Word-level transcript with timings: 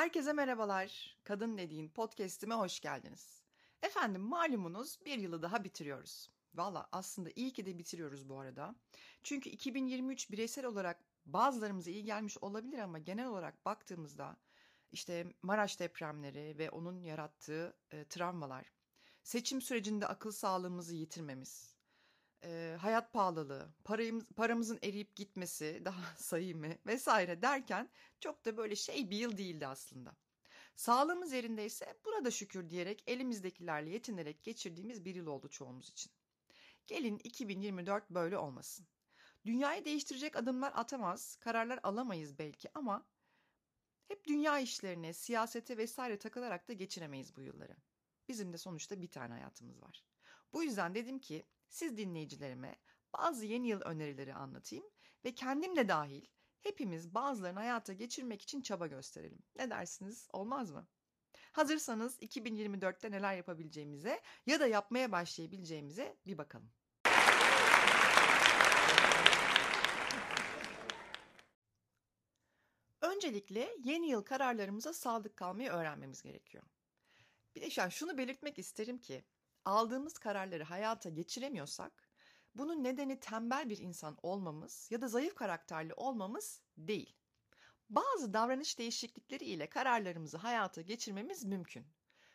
Herkese 0.00 0.32
merhabalar. 0.32 1.16
Kadın 1.24 1.58
Dediğin 1.58 1.88
podcast'ime 1.88 2.54
hoş 2.54 2.80
geldiniz. 2.80 3.42
Efendim 3.82 4.22
malumunuz 4.22 4.98
bir 5.04 5.18
yılı 5.18 5.42
daha 5.42 5.64
bitiriyoruz. 5.64 6.30
Valla 6.54 6.88
aslında 6.92 7.30
iyi 7.36 7.52
ki 7.52 7.66
de 7.66 7.78
bitiriyoruz 7.78 8.28
bu 8.28 8.38
arada. 8.38 8.74
Çünkü 9.22 9.50
2023 9.50 10.30
bireysel 10.30 10.64
olarak 10.64 11.04
bazılarımıza 11.26 11.90
iyi 11.90 12.04
gelmiş 12.04 12.38
olabilir 12.38 12.78
ama 12.78 12.98
genel 12.98 13.26
olarak 13.26 13.64
baktığımızda 13.64 14.36
işte 14.92 15.32
Maraş 15.42 15.80
depremleri 15.80 16.58
ve 16.58 16.70
onun 16.70 17.02
yarattığı 17.02 17.76
e, 17.90 18.04
travmalar, 18.04 18.72
seçim 19.22 19.60
sürecinde 19.60 20.06
akıl 20.06 20.32
sağlığımızı 20.32 20.94
yitirmemiz, 20.94 21.69
e, 22.44 22.76
hayat 22.80 23.12
pahalılığı, 23.12 23.68
parayımız, 23.84 24.24
paramızın 24.36 24.78
eriyip 24.82 25.16
gitmesi, 25.16 25.82
daha 25.84 26.16
sayımı 26.16 26.68
vesaire 26.86 27.42
derken 27.42 27.90
çok 28.20 28.44
da 28.44 28.56
böyle 28.56 28.76
şey 28.76 29.10
bir 29.10 29.16
yıl 29.16 29.36
değildi 29.36 29.66
aslında. 29.66 30.16
Sağlığımız 30.76 31.32
yerindeyse 31.32 31.98
burada 32.04 32.30
şükür 32.30 32.70
diyerek 32.70 33.04
elimizdekilerle 33.06 33.90
yetinerek 33.90 34.44
geçirdiğimiz 34.44 35.04
bir 35.04 35.14
yıl 35.14 35.26
oldu 35.26 35.48
çoğumuz 35.48 35.88
için. 35.88 36.12
Gelin 36.86 37.20
2024 37.24 38.10
böyle 38.10 38.38
olmasın. 38.38 38.86
Dünyayı 39.44 39.84
değiştirecek 39.84 40.36
adımlar 40.36 40.72
atamaz, 40.74 41.36
kararlar 41.36 41.80
alamayız 41.82 42.38
belki 42.38 42.68
ama 42.74 43.06
hep 44.08 44.24
dünya 44.24 44.58
işlerine, 44.58 45.12
siyasete 45.12 45.76
vesaire 45.76 46.18
takılarak 46.18 46.68
da 46.68 46.72
geçiremeyiz 46.72 47.36
bu 47.36 47.40
yılları. 47.40 47.76
Bizim 48.28 48.52
de 48.52 48.58
sonuçta 48.58 49.02
bir 49.02 49.10
tane 49.10 49.32
hayatımız 49.32 49.82
var. 49.82 50.04
Bu 50.52 50.62
yüzden 50.62 50.94
dedim 50.94 51.18
ki 51.18 51.46
siz 51.70 51.96
dinleyicilerime 51.96 52.76
bazı 53.12 53.46
yeni 53.46 53.68
yıl 53.68 53.80
önerileri 53.80 54.34
anlatayım 54.34 54.84
ve 55.24 55.34
kendim 55.34 55.76
de 55.76 55.88
dahil 55.88 56.24
hepimiz 56.60 57.14
bazılarını 57.14 57.58
hayata 57.58 57.92
geçirmek 57.92 58.42
için 58.42 58.60
çaba 58.60 58.86
gösterelim. 58.86 59.42
Ne 59.56 59.70
dersiniz? 59.70 60.28
Olmaz 60.32 60.70
mı? 60.70 60.88
Hazırsanız 61.52 62.18
2024'te 62.18 63.10
neler 63.10 63.36
yapabileceğimize 63.36 64.20
ya 64.46 64.60
da 64.60 64.66
yapmaya 64.66 65.12
başlayabileceğimize 65.12 66.16
bir 66.26 66.38
bakalım. 66.38 66.72
Öncelikle 73.00 73.76
yeni 73.84 74.08
yıl 74.08 74.22
kararlarımıza 74.22 74.92
sadık 74.92 75.36
kalmayı 75.36 75.70
öğrenmemiz 75.70 76.22
gerekiyor. 76.22 76.64
Bir 77.54 77.60
de 77.60 77.70
şu 77.70 77.82
an 77.82 77.88
şunu 77.88 78.18
belirtmek 78.18 78.58
isterim 78.58 78.98
ki 78.98 79.24
aldığımız 79.64 80.18
kararları 80.18 80.64
hayata 80.64 81.08
geçiremiyorsak 81.08 82.10
bunun 82.54 82.84
nedeni 82.84 83.20
tembel 83.20 83.68
bir 83.68 83.78
insan 83.78 84.18
olmamız 84.22 84.88
ya 84.90 85.00
da 85.00 85.08
zayıf 85.08 85.34
karakterli 85.34 85.94
olmamız 85.94 86.62
değil. 86.76 87.16
Bazı 87.88 88.32
davranış 88.32 88.78
değişiklikleri 88.78 89.44
ile 89.44 89.68
kararlarımızı 89.68 90.36
hayata 90.36 90.80
geçirmemiz 90.80 91.44
mümkün. 91.44 91.86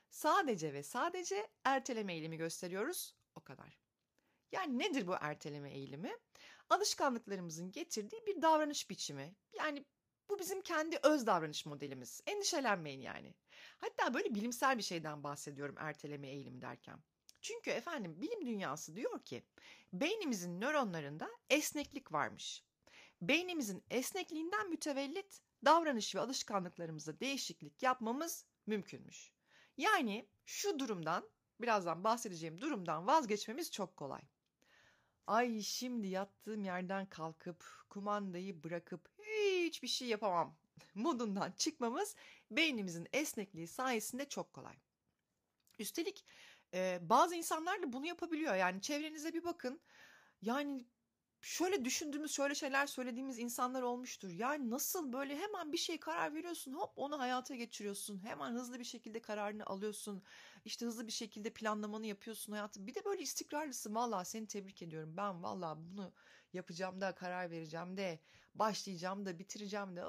Sadece 0.09 0.73
ve 0.73 0.83
sadece 0.83 1.47
erteleme 1.63 2.13
eğilimi 2.13 2.37
gösteriyoruz, 2.37 3.15
o 3.35 3.43
kadar. 3.43 3.79
Yani 4.51 4.79
nedir 4.79 5.07
bu 5.07 5.15
erteleme 5.21 5.71
eğilimi? 5.71 6.17
Alışkanlıklarımızın 6.69 7.71
getirdiği 7.71 8.25
bir 8.25 8.41
davranış 8.41 8.89
biçimi. 8.89 9.35
Yani 9.53 9.85
bu 10.29 10.39
bizim 10.39 10.61
kendi 10.61 10.99
öz 11.03 11.27
davranış 11.27 11.65
modelimiz. 11.65 12.21
Endişelenmeyin 12.25 13.01
yani. 13.01 13.35
Hatta 13.77 14.13
böyle 14.13 14.35
bilimsel 14.35 14.77
bir 14.77 14.83
şeyden 14.83 15.23
bahsediyorum 15.23 15.75
erteleme 15.79 16.27
eğilimi 16.27 16.61
derken. 16.61 16.99
Çünkü 17.45 17.69
efendim 17.71 18.21
bilim 18.21 18.45
dünyası 18.45 18.95
diyor 18.95 19.23
ki 19.23 19.43
beynimizin 19.93 20.61
nöronlarında 20.61 21.29
esneklik 21.49 22.11
varmış. 22.11 22.63
Beynimizin 23.21 23.83
esnekliğinden 23.89 24.69
mütevellit 24.69 25.41
davranış 25.65 26.15
ve 26.15 26.19
alışkanlıklarımızda 26.19 27.19
değişiklik 27.19 27.83
yapmamız 27.83 28.45
mümkünmüş. 28.67 29.31
Yani 29.77 30.27
şu 30.45 30.79
durumdan, 30.79 31.29
birazdan 31.61 32.03
bahsedeceğim 32.03 32.61
durumdan 32.61 33.07
vazgeçmemiz 33.07 33.71
çok 33.71 33.97
kolay. 33.97 34.21
Ay 35.27 35.61
şimdi 35.61 36.07
yattığım 36.07 36.63
yerden 36.63 37.05
kalkıp 37.05 37.65
kumandayı 37.89 38.63
bırakıp 38.63 39.09
hiçbir 39.65 39.87
şey 39.87 40.07
yapamam 40.07 40.55
modundan 40.95 41.51
çıkmamız 41.51 42.15
beynimizin 42.51 43.07
esnekliği 43.13 43.67
sayesinde 43.67 44.29
çok 44.29 44.53
kolay. 44.53 44.75
Üstelik 45.79 46.25
e, 46.75 46.99
bazı 47.01 47.35
insanlar 47.35 47.83
da 47.83 47.93
bunu 47.93 48.05
yapabiliyor. 48.05 48.55
Yani 48.55 48.81
çevrenize 48.81 49.33
bir 49.33 49.43
bakın. 49.43 49.81
Yani 50.41 50.85
şöyle 51.41 51.85
düşündüğümüz, 51.85 52.31
şöyle 52.31 52.55
şeyler 52.55 52.87
söylediğimiz 52.87 53.39
insanlar 53.39 53.81
olmuştur. 53.81 54.29
Yani 54.29 54.69
nasıl 54.69 55.13
böyle 55.13 55.37
hemen 55.37 55.71
bir 55.71 55.77
şey 55.77 55.99
karar 55.99 56.33
veriyorsun, 56.33 56.73
hop 56.73 56.93
onu 56.95 57.19
hayata 57.19 57.55
geçiriyorsun. 57.55 58.23
Hemen 58.25 58.51
hızlı 58.53 58.79
bir 58.79 58.83
şekilde 58.83 59.21
kararını 59.21 59.65
alıyorsun. 59.65 60.23
İşte 60.65 60.85
hızlı 60.85 61.07
bir 61.07 61.11
şekilde 61.11 61.49
planlamanı 61.49 62.05
yapıyorsun 62.05 62.53
hayatı. 62.53 62.87
Bir 62.87 62.95
de 62.95 63.05
böyle 63.05 63.21
istikrarlısın. 63.21 63.95
Valla 63.95 64.25
seni 64.25 64.47
tebrik 64.47 64.81
ediyorum. 64.81 65.17
Ben 65.17 65.43
valla 65.43 65.77
bunu 65.77 66.13
yapacağım 66.53 67.01
da, 67.01 67.15
karar 67.15 67.51
vereceğim 67.51 67.97
de, 67.97 68.19
başlayacağım 68.55 69.25
da, 69.25 69.39
bitireceğim 69.39 69.95
de 69.95 70.03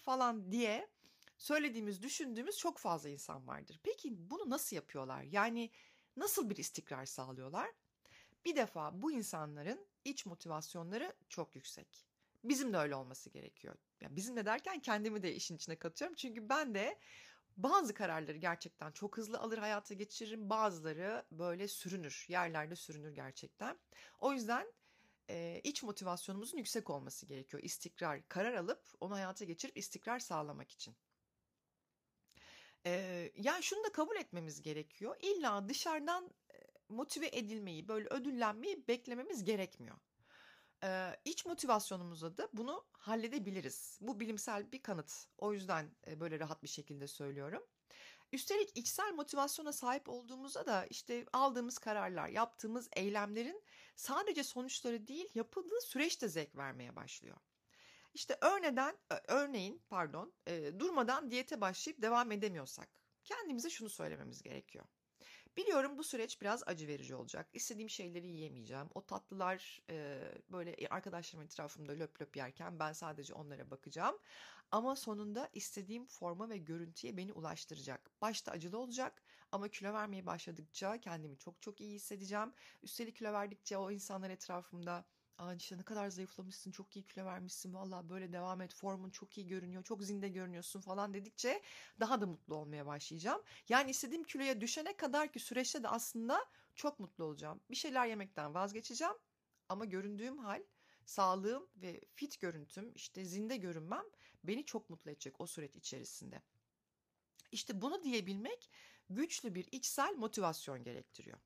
falan 0.00 0.52
diye 0.52 0.88
söylediğimiz, 1.38 2.02
düşündüğümüz 2.02 2.56
çok 2.58 2.78
fazla 2.78 3.08
insan 3.08 3.46
vardır. 3.46 3.80
Peki 3.82 4.30
bunu 4.30 4.50
nasıl 4.50 4.76
yapıyorlar? 4.76 5.22
Yani 5.22 5.70
nasıl 6.16 6.50
bir 6.50 6.56
istikrar 6.56 7.06
sağlıyorlar? 7.06 7.70
Bir 8.44 8.56
defa 8.56 9.02
bu 9.02 9.12
insanların 9.12 9.86
iç 10.04 10.26
motivasyonları 10.26 11.12
çok 11.28 11.54
yüksek. 11.56 12.06
Bizim 12.44 12.72
de 12.72 12.76
öyle 12.76 12.94
olması 12.94 13.30
gerekiyor. 13.30 13.74
Yani 14.00 14.16
bizim 14.16 14.36
de 14.36 14.46
derken 14.46 14.80
kendimi 14.80 15.22
de 15.22 15.34
işin 15.34 15.56
içine 15.56 15.76
katıyorum. 15.76 16.16
Çünkü 16.16 16.48
ben 16.48 16.74
de 16.74 16.98
bazı 17.56 17.94
kararları 17.94 18.36
gerçekten 18.36 18.92
çok 18.92 19.16
hızlı 19.16 19.38
alır 19.38 19.58
hayata 19.58 19.94
geçiririm. 19.94 20.50
Bazıları 20.50 21.26
böyle 21.32 21.68
sürünür. 21.68 22.26
Yerlerde 22.28 22.76
sürünür 22.76 23.10
gerçekten. 23.10 23.78
O 24.20 24.32
yüzden 24.32 24.72
e, 25.30 25.60
iç 25.64 25.82
motivasyonumuzun 25.82 26.58
yüksek 26.58 26.90
olması 26.90 27.26
gerekiyor. 27.26 27.62
İstikrar, 27.62 28.28
karar 28.28 28.54
alıp 28.54 28.84
onu 29.00 29.14
hayata 29.14 29.44
geçirip 29.44 29.76
istikrar 29.76 30.18
sağlamak 30.18 30.70
için. 30.70 30.96
E, 32.86 33.32
yani 33.36 33.62
şunu 33.62 33.84
da 33.84 33.92
kabul 33.92 34.16
etmemiz 34.16 34.62
gerekiyor. 34.62 35.16
İlla 35.22 35.68
dışarıdan 35.68 36.30
motive 36.90 37.30
edilmeyi, 37.32 37.88
böyle 37.88 38.08
ödüllenmeyi 38.08 38.88
beklememiz 38.88 39.44
gerekmiyor. 39.44 39.96
Ee, 40.84 41.16
iç 41.24 41.46
motivasyonumuzla 41.46 42.36
da 42.36 42.48
bunu 42.52 42.84
halledebiliriz. 42.92 43.98
Bu 44.00 44.20
bilimsel 44.20 44.72
bir 44.72 44.82
kanıt. 44.82 45.26
O 45.38 45.52
yüzden 45.52 45.90
böyle 46.06 46.40
rahat 46.40 46.62
bir 46.62 46.68
şekilde 46.68 47.06
söylüyorum. 47.06 47.66
Üstelik 48.32 48.78
içsel 48.78 49.12
motivasyona 49.14 49.72
sahip 49.72 50.08
olduğumuzda 50.08 50.66
da 50.66 50.86
işte 50.86 51.26
aldığımız 51.32 51.78
kararlar, 51.78 52.28
yaptığımız 52.28 52.88
eylemlerin 52.96 53.62
sadece 53.96 54.44
sonuçları 54.44 55.06
değil, 55.06 55.28
yapıldığı 55.34 55.80
süreç 55.80 56.22
de 56.22 56.28
zevk 56.28 56.56
vermeye 56.56 56.96
başlıyor. 56.96 57.36
İşte 58.14 58.38
örneden, 58.40 58.98
örneğin 59.28 59.82
pardon, 59.88 60.32
e, 60.46 60.78
durmadan 60.78 61.30
diyete 61.30 61.60
başlayıp 61.60 62.02
devam 62.02 62.32
edemiyorsak 62.32 62.88
kendimize 63.24 63.70
şunu 63.70 63.88
söylememiz 63.88 64.42
gerekiyor. 64.42 64.84
Biliyorum 65.56 65.98
bu 65.98 66.04
süreç 66.04 66.40
biraz 66.40 66.62
acı 66.66 66.88
verici 66.88 67.14
olacak. 67.14 67.48
İstediğim 67.52 67.90
şeyleri 67.90 68.26
yiyemeyeceğim. 68.26 68.88
O 68.94 69.06
tatlılar 69.06 69.80
e, 69.90 70.20
böyle 70.48 70.76
arkadaşlarım 70.90 71.44
etrafımda 71.44 71.92
löp 71.92 72.20
löp 72.22 72.36
yerken 72.36 72.78
ben 72.78 72.92
sadece 72.92 73.34
onlara 73.34 73.70
bakacağım. 73.70 74.18
Ama 74.70 74.96
sonunda 74.96 75.50
istediğim 75.52 76.06
forma 76.06 76.48
ve 76.50 76.58
görüntüye 76.58 77.16
beni 77.16 77.32
ulaştıracak. 77.32 78.10
Başta 78.20 78.52
acılı 78.52 78.78
olacak 78.78 79.22
ama 79.52 79.68
kilo 79.68 79.92
vermeye 79.92 80.26
başladıkça 80.26 81.00
kendimi 81.00 81.38
çok 81.38 81.62
çok 81.62 81.80
iyi 81.80 81.94
hissedeceğim. 81.94 82.52
Üstelik 82.82 83.16
kilo 83.16 83.32
verdikçe 83.32 83.76
o 83.76 83.90
insanlar 83.90 84.30
etrafımda 84.30 85.04
Aa 85.40 85.54
işte 85.54 85.78
ne 85.78 85.82
kadar 85.82 86.08
zayıflamışsın, 86.08 86.70
çok 86.70 86.96
iyi 86.96 87.06
kilo 87.06 87.24
vermişsin, 87.24 87.74
valla 87.74 88.08
böyle 88.08 88.32
devam 88.32 88.60
et, 88.60 88.74
formun 88.74 89.10
çok 89.10 89.38
iyi 89.38 89.46
görünüyor, 89.46 89.84
çok 89.84 90.02
zinde 90.02 90.28
görünüyorsun 90.28 90.80
falan 90.80 91.14
dedikçe 91.14 91.62
daha 92.00 92.20
da 92.20 92.26
mutlu 92.26 92.54
olmaya 92.54 92.86
başlayacağım. 92.86 93.42
Yani 93.68 93.90
istediğim 93.90 94.24
kiloya 94.24 94.60
düşene 94.60 94.96
kadar 94.96 95.32
ki 95.32 95.40
süreçte 95.40 95.82
de 95.82 95.88
aslında 95.88 96.46
çok 96.74 97.00
mutlu 97.00 97.24
olacağım. 97.24 97.60
Bir 97.70 97.76
şeyler 97.76 98.06
yemekten 98.06 98.54
vazgeçeceğim 98.54 99.14
ama 99.68 99.84
göründüğüm 99.84 100.38
hal, 100.38 100.62
sağlığım 101.04 101.68
ve 101.76 102.00
fit 102.14 102.40
görüntüm, 102.40 102.92
işte 102.94 103.24
zinde 103.24 103.56
görünmem 103.56 104.04
beni 104.44 104.64
çok 104.64 104.90
mutlu 104.90 105.10
edecek 105.10 105.40
o 105.40 105.46
süreç 105.46 105.76
içerisinde. 105.76 106.42
İşte 107.52 107.82
bunu 107.82 108.04
diyebilmek 108.04 108.70
güçlü 109.10 109.54
bir 109.54 109.68
içsel 109.72 110.14
motivasyon 110.14 110.84
gerektiriyor. 110.84 111.38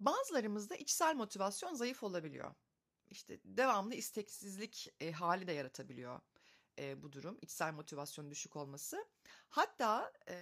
Bazılarımızda 0.00 0.76
içsel 0.76 1.16
motivasyon 1.16 1.74
zayıf 1.74 2.02
olabiliyor. 2.02 2.54
İşte 3.10 3.40
devamlı 3.44 3.94
isteksizlik 3.94 4.88
e, 5.00 5.12
hali 5.12 5.46
de 5.46 5.52
yaratabiliyor 5.52 6.20
e, 6.78 7.02
bu 7.02 7.12
durum. 7.12 7.38
içsel 7.42 7.72
motivasyon 7.72 8.30
düşük 8.30 8.56
olması. 8.56 9.08
Hatta 9.48 10.12
e, 10.28 10.34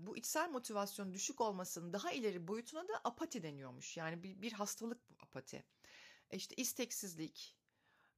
bu 0.00 0.16
içsel 0.16 0.50
motivasyon 0.50 1.12
düşük 1.12 1.40
olmasının 1.40 1.92
daha 1.92 2.12
ileri 2.12 2.48
boyutuna 2.48 2.88
da 2.88 3.00
apati 3.04 3.42
deniyormuş. 3.42 3.96
Yani 3.96 4.22
bir, 4.22 4.42
bir 4.42 4.52
hastalık 4.52 5.10
bu 5.10 5.14
apati. 5.22 5.64
E 6.30 6.36
işte 6.36 6.54
isteksizlik, 6.54 7.56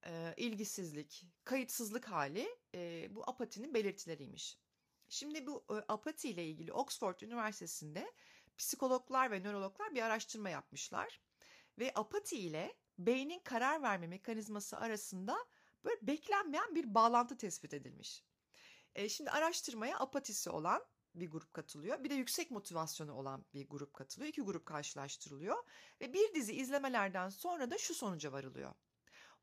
e, 0.06 0.34
ilgisizlik, 0.36 1.26
kayıtsızlık 1.44 2.08
hali 2.08 2.48
e, 2.74 3.08
bu 3.14 3.30
apatinin 3.30 3.74
belirtileriymiş. 3.74 4.58
Şimdi 5.08 5.46
bu 5.46 5.64
e, 5.70 5.74
apati 5.74 6.28
ile 6.28 6.46
ilgili 6.46 6.72
Oxford 6.72 7.20
Üniversitesi'nde 7.20 8.12
psikologlar 8.62 9.30
ve 9.30 9.42
nörologlar 9.42 9.94
bir 9.94 10.02
araştırma 10.02 10.50
yapmışlar. 10.50 11.20
Ve 11.78 11.92
apati 11.94 12.38
ile 12.38 12.76
beynin 12.98 13.40
karar 13.40 13.82
verme 13.82 14.06
mekanizması 14.06 14.76
arasında 14.76 15.36
böyle 15.84 16.06
beklenmeyen 16.06 16.74
bir 16.74 16.94
bağlantı 16.94 17.36
tespit 17.36 17.74
edilmiş. 17.74 18.24
E, 18.94 19.08
şimdi 19.08 19.30
araştırmaya 19.30 19.98
apatisi 19.98 20.50
olan 20.50 20.84
bir 21.14 21.30
grup 21.30 21.54
katılıyor. 21.54 22.04
Bir 22.04 22.10
de 22.10 22.14
yüksek 22.14 22.50
motivasyonu 22.50 23.12
olan 23.14 23.44
bir 23.54 23.68
grup 23.68 23.94
katılıyor. 23.94 24.28
İki 24.28 24.42
grup 24.42 24.66
karşılaştırılıyor. 24.66 25.64
Ve 26.00 26.12
bir 26.12 26.34
dizi 26.34 26.52
izlemelerden 26.52 27.28
sonra 27.28 27.70
da 27.70 27.78
şu 27.78 27.94
sonuca 27.94 28.32
varılıyor. 28.32 28.74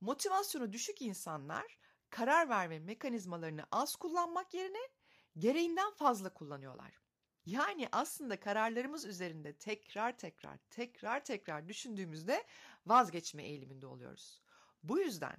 Motivasyonu 0.02 0.74
düşük 0.74 1.02
insanlar 1.02 1.80
karar 2.10 2.50
verme 2.50 2.80
mekanizmalarını 2.80 3.66
az 3.72 3.96
kullanmak 3.96 4.54
yerine 4.54 4.90
gereğinden 5.38 5.92
fazla 5.92 6.34
kullanıyorlar. 6.34 7.09
Yani 7.46 7.90
aslında 7.92 8.40
kararlarımız 8.40 9.06
üzerinde 9.06 9.54
tekrar 9.54 10.18
tekrar 10.18 10.58
tekrar 10.70 11.26
tekrar 11.26 11.68
düşündüğümüzde 11.68 12.46
vazgeçme 12.86 13.44
eğiliminde 13.44 13.88
oluyoruz. 13.88 14.42
Bu 14.84 15.00
yüzden 15.00 15.38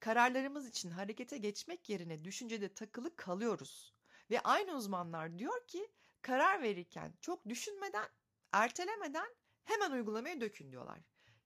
kararlarımız 0.00 0.68
için 0.68 0.90
harekete 0.90 1.38
geçmek 1.38 1.88
yerine 1.88 2.24
düşüncede 2.24 2.74
takılı 2.74 3.16
kalıyoruz. 3.16 3.94
Ve 4.30 4.40
aynı 4.40 4.76
uzmanlar 4.76 5.38
diyor 5.38 5.66
ki 5.66 5.92
karar 6.22 6.62
verirken 6.62 7.14
çok 7.20 7.48
düşünmeden, 7.48 8.08
ertelemeden 8.52 9.34
hemen 9.64 9.90
uygulamaya 9.90 10.40
dökün 10.40 10.72
diyorlar. 10.72 10.98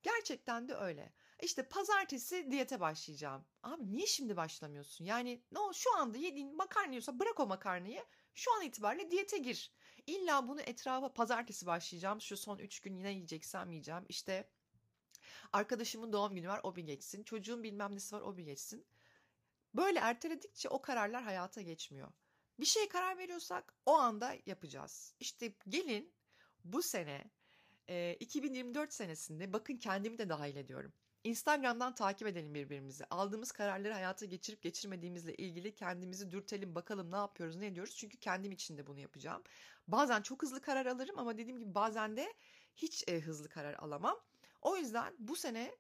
Gerçekten 0.03 0.69
de 0.69 0.75
öyle. 0.75 1.13
İşte 1.43 1.69
pazartesi 1.69 2.51
diyete 2.51 2.81
başlayacağım. 2.81 3.45
Abi 3.63 3.91
niye 3.93 4.07
şimdi 4.07 4.37
başlamıyorsun? 4.37 5.05
Yani 5.05 5.43
ne 5.53 5.59
o 5.59 5.73
şu 5.73 5.97
anda 5.97 6.19
yediğin 6.19 6.57
makarna 6.57 7.19
bırak 7.21 7.41
o 7.41 7.47
makarnayı. 7.47 8.05
Şu 8.37 8.55
an 8.55 8.63
itibariyle 8.63 9.11
diyete 9.11 9.39
gir. 9.39 9.73
İlla 10.07 10.49
bunu 10.49 10.61
etrafa 10.61 11.13
pazartesi 11.13 11.67
başlayacağım. 11.67 12.21
Şu 12.21 12.37
son 12.37 12.59
üç 12.59 12.81
gün 12.81 12.97
yine 12.97 13.11
yiyeceksem 13.11 13.71
yiyeceğim. 13.71 14.05
İşte 14.09 14.49
arkadaşımın 15.53 16.13
doğum 16.13 16.35
günü 16.35 16.49
var 16.49 16.61
o 16.63 16.77
bir 16.77 16.83
geçsin. 16.83 17.23
Çocuğun 17.23 17.63
bilmem 17.63 17.95
nesi 17.95 18.17
var 18.17 18.21
o 18.21 18.37
bir 18.37 18.45
geçsin. 18.45 18.87
Böyle 19.75 19.99
erteledikçe 19.99 20.69
o 20.69 20.83
kararlar 20.83 21.23
hayata 21.23 21.63
geçmiyor. 21.63 22.09
Bir 22.61 22.67
şeye 22.67 22.89
karar 22.89 23.19
veriyorsak 23.19 23.75
o 23.87 23.95
anda 23.95 24.37
yapacağız. 24.47 25.15
İşte 25.21 25.53
gelin 25.69 26.13
bu 26.65 26.83
sene 26.83 27.31
2024 28.21 28.93
senesinde 28.93 29.53
bakın 29.53 29.77
kendimi 29.77 30.19
de 30.19 30.29
dahil 30.29 30.57
ediyorum. 30.57 30.93
Instagram'dan 31.27 31.95
takip 31.95 32.29
edelim 32.29 32.55
birbirimizi. 32.55 33.05
Aldığımız 33.05 33.53
kararları 33.53 33.93
hayata 33.93 34.27
geçirip 34.27 34.63
geçirmediğimizle 34.63 35.35
ilgili 35.35 35.75
kendimizi 35.75 36.31
dürtelim 36.31 36.75
bakalım 36.75 37.13
ne 37.13 37.17
yapıyoruz 37.17 37.57
ne 37.57 37.67
ediyoruz. 37.67 37.97
Çünkü 37.97 38.19
kendim 38.19 38.53
için 38.53 38.79
de 38.79 38.87
bunu 38.87 39.01
yapacağım. 39.01 39.43
Bazen 39.89 40.23
çok 40.23 40.43
hızlı 40.43 40.61
karar 40.61 40.87
alırım 40.87 41.19
ama 41.19 41.39
dediğim 41.39 41.59
gibi 41.59 41.75
bazen 41.75 42.17
de 42.17 42.35
hiç 42.77 43.05
e, 43.09 43.21
hızlı 43.21 43.49
karar 43.49 43.75
alamam. 43.75 44.21
O 44.63 44.77
yüzden 44.77 45.15
bu 45.19 45.37
sene 45.37 45.77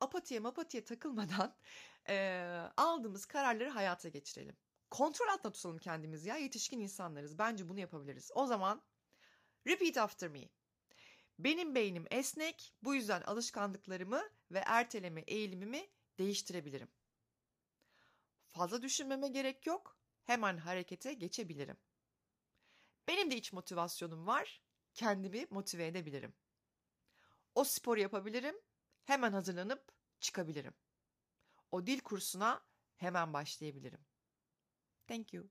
apatiye 0.00 0.40
mapatiye 0.40 0.84
takılmadan 0.84 1.54
e, 2.08 2.46
aldığımız 2.76 3.26
kararları 3.26 3.70
hayata 3.70 4.08
geçirelim. 4.08 4.56
Kontrol 4.90 5.28
altında 5.28 5.52
tutalım 5.52 5.78
kendimizi 5.78 6.28
ya 6.28 6.36
yetişkin 6.36 6.80
insanlarız. 6.80 7.38
Bence 7.38 7.68
bunu 7.68 7.80
yapabiliriz. 7.80 8.30
O 8.34 8.46
zaman 8.46 8.82
repeat 9.66 9.96
after 9.96 10.28
me. 10.30 10.48
Benim 11.38 11.74
beynim 11.74 12.06
esnek, 12.10 12.74
bu 12.82 12.94
yüzden 12.94 13.20
alışkanlıklarımı 13.20 14.22
ve 14.50 14.58
erteleme 14.58 15.20
eğilimimi 15.20 15.90
değiştirebilirim. 16.18 16.88
Fazla 18.48 18.82
düşünmeme 18.82 19.28
gerek 19.28 19.66
yok, 19.66 19.98
hemen 20.24 20.56
harekete 20.56 21.14
geçebilirim. 21.14 21.76
Benim 23.08 23.30
de 23.30 23.36
iç 23.36 23.52
motivasyonum 23.52 24.26
var, 24.26 24.62
kendimi 24.94 25.46
motive 25.50 25.86
edebilirim. 25.86 26.34
O 27.54 27.64
spor 27.64 27.96
yapabilirim, 27.96 28.56
hemen 29.04 29.32
hazırlanıp 29.32 29.92
çıkabilirim. 30.20 30.74
O 31.70 31.86
dil 31.86 32.00
kursuna 32.00 32.64
hemen 32.96 33.32
başlayabilirim. 33.32 34.00
Thank 35.06 35.34
you. 35.34 35.50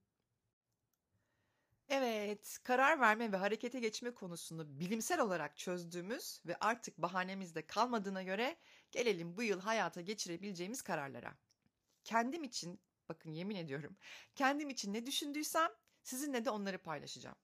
Evet, 1.95 2.57
karar 2.63 3.00
verme 3.00 3.31
ve 3.31 3.38
harekete 3.38 3.80
geçme 3.80 4.12
konusunu 4.13 4.80
bilimsel 4.80 5.19
olarak 5.19 5.57
çözdüğümüz 5.57 6.42
ve 6.45 6.56
artık 6.60 6.98
bahanemizde 6.98 7.68
kalmadığına 7.68 8.24
göre 8.24 8.57
gelelim 8.92 9.38
bu 9.38 9.44
yıl 9.44 9.60
hayata 9.60 10.01
geçirebileceğimiz 10.01 10.81
kararlara. 10.81 11.38
Kendim 12.04 12.44
için, 12.44 12.81
bakın 13.10 13.31
yemin 13.31 13.56
ediyorum, 13.56 13.98
kendim 14.36 14.69
için 14.69 14.94
ne 14.94 15.06
düşündüysem 15.06 15.69
sizinle 16.04 16.45
de 16.45 16.50
onları 16.50 16.78
paylaşacağım. 16.78 17.38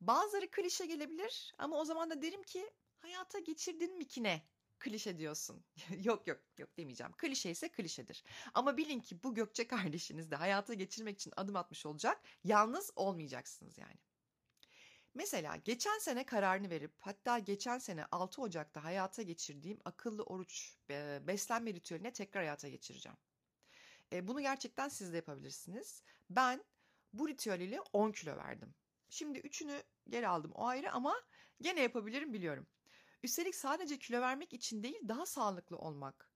Bazıları 0.00 0.50
klişe 0.50 0.86
gelebilir 0.86 1.54
ama 1.58 1.76
o 1.80 1.84
zaman 1.84 2.10
da 2.10 2.22
derim 2.22 2.42
ki 2.42 2.70
hayata 2.98 3.38
geçirdin 3.38 3.96
mi 3.96 4.06
ki 4.06 4.22
ne? 4.22 4.48
Klişe 4.78 5.18
diyorsun. 5.18 5.64
yok 6.04 6.26
yok 6.26 6.40
yok 6.58 6.76
demeyeceğim. 6.76 7.12
Klişe 7.12 7.50
ise 7.50 7.68
klişedir. 7.68 8.24
Ama 8.54 8.76
bilin 8.76 9.00
ki 9.00 9.22
bu 9.22 9.34
Gökçe 9.34 9.66
kardeşiniz 9.66 10.30
de 10.30 10.36
hayata 10.36 10.74
geçirmek 10.74 11.16
için 11.16 11.32
adım 11.36 11.56
atmış 11.56 11.86
olacak. 11.86 12.22
Yalnız 12.44 12.90
olmayacaksınız 12.96 13.78
yani. 13.78 13.98
Mesela 15.14 15.56
geçen 15.56 15.98
sene 15.98 16.26
kararını 16.26 16.70
verip 16.70 16.92
hatta 16.98 17.38
geçen 17.38 17.78
sene 17.78 18.04
6 18.10 18.42
Ocak'ta 18.42 18.84
hayata 18.84 19.22
geçirdiğim 19.22 19.78
akıllı 19.84 20.22
oruç 20.22 20.76
beslenme 21.26 21.74
ritüeline 21.74 22.12
tekrar 22.12 22.42
hayata 22.42 22.68
geçireceğim. 22.68 23.16
E, 24.12 24.28
bunu 24.28 24.40
gerçekten 24.40 24.88
siz 24.88 25.12
de 25.12 25.16
yapabilirsiniz. 25.16 26.02
Ben 26.30 26.64
bu 27.12 27.28
ritüel 27.28 27.60
ile 27.60 27.80
10 27.92 28.12
kilo 28.12 28.36
verdim. 28.36 28.74
Şimdi 29.10 29.38
üçünü 29.38 29.82
geri 30.08 30.28
aldım 30.28 30.52
o 30.54 30.66
ayrı 30.66 30.92
ama 30.92 31.14
gene 31.60 31.80
yapabilirim 31.80 32.32
biliyorum. 32.32 32.66
Üstelik 33.26 33.54
sadece 33.54 33.98
kilo 33.98 34.20
vermek 34.20 34.52
için 34.52 34.82
değil 34.82 35.08
daha 35.08 35.26
sağlıklı 35.26 35.76
olmak. 35.76 36.30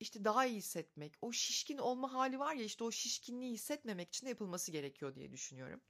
İşte 0.00 0.24
daha 0.24 0.46
iyi 0.46 0.56
hissetmek. 0.56 1.14
O 1.20 1.32
şişkin 1.32 1.78
olma 1.78 2.12
hali 2.12 2.38
var 2.38 2.54
ya 2.54 2.64
işte 2.64 2.84
o 2.84 2.90
şişkinliği 2.90 3.52
hissetmemek 3.52 4.08
için 4.08 4.26
de 4.26 4.30
yapılması 4.30 4.72
gerekiyor 4.72 5.14
diye 5.14 5.32
düşünüyorum. 5.32 5.80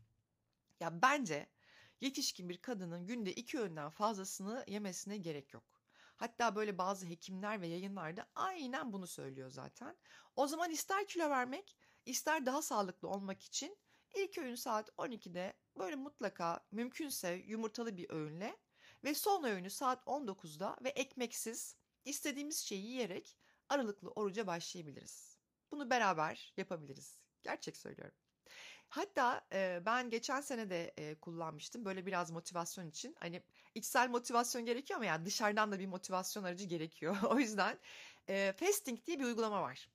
Ya 0.81 1.03
bence 1.03 1.47
yetişkin 2.01 2.49
bir 2.49 2.63
kadının 2.63 3.07
günde 3.07 3.33
iki 3.33 3.59
öğünden 3.59 3.91
fazlasını 3.91 4.65
yemesine 4.69 5.17
gerek 5.17 5.55
yok. 5.55 5.65
Hatta 6.17 6.57
böyle 6.57 6.79
bazı 6.79 7.07
hekimler 7.07 7.61
ve 7.61 7.67
yayınlarda 7.67 8.27
aynen 8.35 8.93
bunu 8.93 9.07
söylüyor 9.07 9.51
zaten. 9.51 9.97
O 10.37 10.47
zaman 10.47 10.71
ister 10.71 11.07
kilo 11.07 11.31
vermek, 11.31 11.77
ister 12.07 12.47
daha 12.47 12.63
sağlıklı 12.63 13.09
olmak 13.09 13.43
için 13.43 13.79
ilk 14.15 14.39
öğün 14.39 14.55
saat 14.55 14.91
12'de 14.99 15.53
böyle 15.77 15.97
mutlaka 15.97 16.67
mümkünse 16.71 17.33
yumurtalı 17.47 17.97
bir 17.97 18.11
öğünle 18.11 18.57
ve 19.05 19.15
son 19.15 19.45
öğünü 19.45 19.71
saat 19.71 20.07
19'da 20.07 20.77
ve 20.85 20.89
ekmeksiz 20.89 21.77
istediğimiz 22.05 22.59
şeyi 22.59 22.87
yiyerek 22.87 23.37
aralıklı 23.69 24.11
oruca 24.11 24.47
başlayabiliriz. 24.47 25.39
Bunu 25.71 25.91
beraber 25.91 26.53
yapabiliriz. 26.57 27.21
Gerçek 27.43 27.77
söylüyorum. 27.77 28.17
Hatta 28.89 29.47
e, 29.53 29.83
ben 29.87 30.11
geçen 30.11 30.41
sene 30.41 30.71
de 30.71 30.95
e, 30.97 31.15
kullanmıştım 31.15 31.85
böyle 31.85 32.07
biraz 32.07 32.31
motivasyon 32.31 32.89
için. 32.89 33.17
Hani 33.19 33.43
içsel 33.75 34.09
motivasyon 34.11 34.65
gerekiyor 34.65 34.97
ama 34.97 35.07
yani 35.07 35.27
dışarıdan 35.27 35.73
da 35.73 35.79
bir 35.79 35.87
motivasyon 35.87 36.45
aracı 36.45 36.65
gerekiyor. 36.65 37.17
o 37.31 37.39
yüzden 37.39 37.79
e, 38.29 38.53
Fasting 38.57 39.07
diye 39.07 39.19
bir 39.19 39.25
uygulama 39.25 39.63
var. 39.63 39.89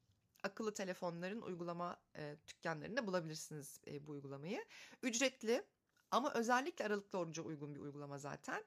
Akıllı 0.43 0.73
telefonların 0.73 1.41
uygulama 1.41 1.97
e, 2.15 2.35
dükkanlarında 2.47 3.07
bulabilirsiniz 3.07 3.81
e, 3.87 4.07
bu 4.07 4.11
uygulamayı. 4.11 4.65
Ücretli 5.03 5.63
ama 6.11 6.33
özellikle 6.33 6.85
aralıklı 6.85 7.19
oruca 7.19 7.43
uygun 7.43 7.75
bir 7.75 7.79
uygulama 7.79 8.17
zaten. 8.17 8.63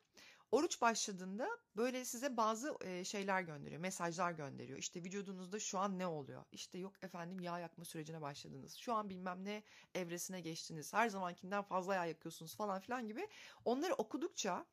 Oruç 0.51 0.81
başladığında 0.81 1.49
böyle 1.77 2.05
size 2.05 2.37
bazı 2.37 2.77
şeyler 3.05 3.43
gönderiyor, 3.43 3.81
mesajlar 3.81 4.33
gönderiyor. 4.33 4.79
İşte 4.79 5.05
vücudunuzda 5.05 5.59
şu 5.61 5.79
an 5.79 5.99
ne 5.99 6.07
oluyor? 6.07 6.45
İşte 6.53 6.79
yok 6.79 6.93
efendim 7.03 7.41
yağ 7.41 7.59
yakma 7.59 7.85
sürecine 7.85 8.21
başladınız. 8.21 8.75
Şu 8.77 8.95
an 8.95 9.11
bilmem 9.11 9.45
ne 9.45 9.63
evresine 9.95 10.41
geçtiniz. 10.41 10.93
Her 10.93 11.09
zamankinden 11.09 11.63
fazla 11.63 11.95
yağ 11.95 12.05
yakıyorsunuz 12.05 12.57
falan 12.57 12.81
filan 12.81 13.09
gibi. 13.09 13.29
Onları 13.65 13.95
okudukça 13.95 14.67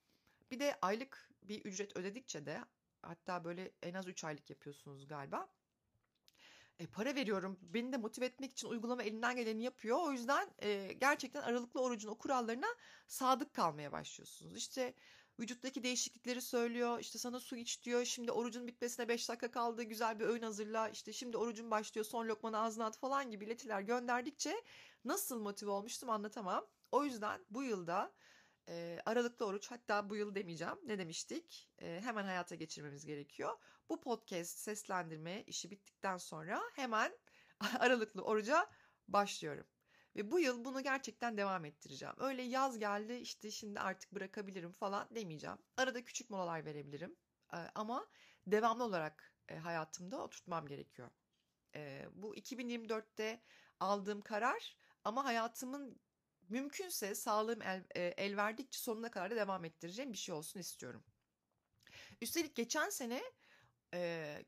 bir 0.51 0.59
de 0.59 0.77
aylık 0.81 1.29
bir 1.41 1.65
ücret 1.65 1.97
ödedikçe 1.97 2.45
de 2.45 2.61
hatta 3.01 3.43
böyle 3.43 3.71
en 3.83 3.93
az 3.93 4.07
3 4.07 4.23
aylık 4.23 4.49
yapıyorsunuz 4.49 5.07
galiba. 5.07 5.49
E, 6.79 6.87
para 6.87 7.15
veriyorum. 7.15 7.59
Beni 7.61 7.91
de 7.93 7.97
motive 7.97 8.25
etmek 8.25 8.51
için 8.51 8.67
uygulama 8.67 9.03
elinden 9.03 9.35
geleni 9.35 9.63
yapıyor. 9.63 9.97
O 10.01 10.11
yüzden 10.11 10.49
e, 10.61 10.93
gerçekten 10.93 11.41
aralıklı 11.41 11.81
orucun 11.81 12.09
o 12.09 12.17
kurallarına 12.17 12.67
sadık 13.07 13.53
kalmaya 13.53 13.91
başlıyorsunuz. 13.91 14.57
İşte 14.57 14.93
vücuttaki 15.39 15.83
değişiklikleri 15.83 16.41
söylüyor. 16.41 16.99
İşte 16.99 17.19
sana 17.19 17.39
su 17.39 17.55
iç 17.55 17.83
diyor. 17.83 18.05
Şimdi 18.05 18.31
orucun 18.31 18.67
bitmesine 18.67 19.07
5 19.07 19.29
dakika 19.29 19.51
kaldı. 19.51 19.83
Güzel 19.83 20.19
bir 20.19 20.25
öğün 20.25 20.41
hazırla. 20.41 20.89
İşte 20.89 21.13
şimdi 21.13 21.37
orucun 21.37 21.71
başlıyor. 21.71 22.05
Son 22.05 22.27
lokmanı 22.27 22.59
ağzına 22.59 22.85
at 22.85 22.97
falan 22.97 23.31
gibi 23.31 23.45
iletiler 23.45 23.81
gönderdikçe 23.81 24.63
nasıl 25.05 25.39
motive 25.39 25.69
olmuştum 25.71 26.09
anlatamam. 26.09 26.65
O 26.91 27.03
yüzden 27.03 27.45
bu 27.49 27.63
yılda 27.63 28.11
e, 28.69 28.99
aralıklı 29.05 29.45
oruç 29.45 29.71
hatta 29.71 30.09
bu 30.09 30.15
yıl 30.15 30.35
demeyeceğim 30.35 30.77
ne 30.85 30.99
demiştik 30.99 31.69
e, 31.81 32.01
hemen 32.03 32.23
hayata 32.23 32.55
geçirmemiz 32.55 33.05
gerekiyor. 33.05 33.57
Bu 33.89 34.01
podcast 34.01 34.57
seslendirme 34.57 35.43
işi 35.43 35.71
bittikten 35.71 36.17
sonra 36.17 36.61
hemen 36.75 37.17
aralıklı 37.79 38.21
oruca 38.21 38.69
başlıyorum. 39.07 39.67
Ve 40.15 40.31
bu 40.31 40.39
yıl 40.39 40.65
bunu 40.65 40.83
gerçekten 40.83 41.37
devam 41.37 41.65
ettireceğim. 41.65 42.15
Öyle 42.17 42.41
yaz 42.41 42.79
geldi 42.79 43.13
işte 43.13 43.51
şimdi 43.51 43.79
artık 43.79 44.15
bırakabilirim 44.15 44.71
falan 44.71 45.07
demeyeceğim. 45.15 45.57
Arada 45.77 46.03
küçük 46.03 46.29
molalar 46.29 46.65
verebilirim. 46.65 47.15
E, 47.53 47.57
ama 47.75 48.07
devamlı 48.47 48.83
olarak 48.83 49.33
e, 49.49 49.55
hayatımda 49.57 50.23
oturtmam 50.23 50.67
gerekiyor. 50.67 51.09
E, 51.75 52.05
bu 52.13 52.35
2024'te 52.35 53.41
aldığım 53.79 54.21
karar 54.21 54.77
ama 55.03 55.25
hayatımın 55.25 55.99
mümkünse 56.49 57.15
sağlığım 57.15 57.61
el, 57.61 57.83
e, 57.95 58.01
el 58.01 58.37
verdikçe 58.37 58.79
sonuna 58.79 59.11
kadar 59.11 59.31
da 59.31 59.35
devam 59.35 59.65
ettireceğim 59.65 60.13
bir 60.13 60.17
şey 60.17 60.35
olsun 60.35 60.59
istiyorum. 60.59 61.03
Üstelik 62.21 62.55
geçen 62.55 62.89
sene 62.89 63.23
e, 63.93 64.45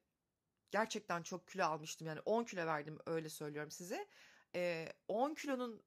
gerçekten 0.72 1.24
çok 1.24 1.48
kilo 1.48 1.65
almıştım. 1.65 2.08
Yani 2.08 2.20
10 2.25 2.44
kilo 2.44 2.65
verdim 2.65 3.00
öyle 3.06 3.29
söylüyorum 3.29 3.72
size. 3.72 4.08
E, 4.56 4.94
10 5.08 5.34
kilonun 5.34 5.84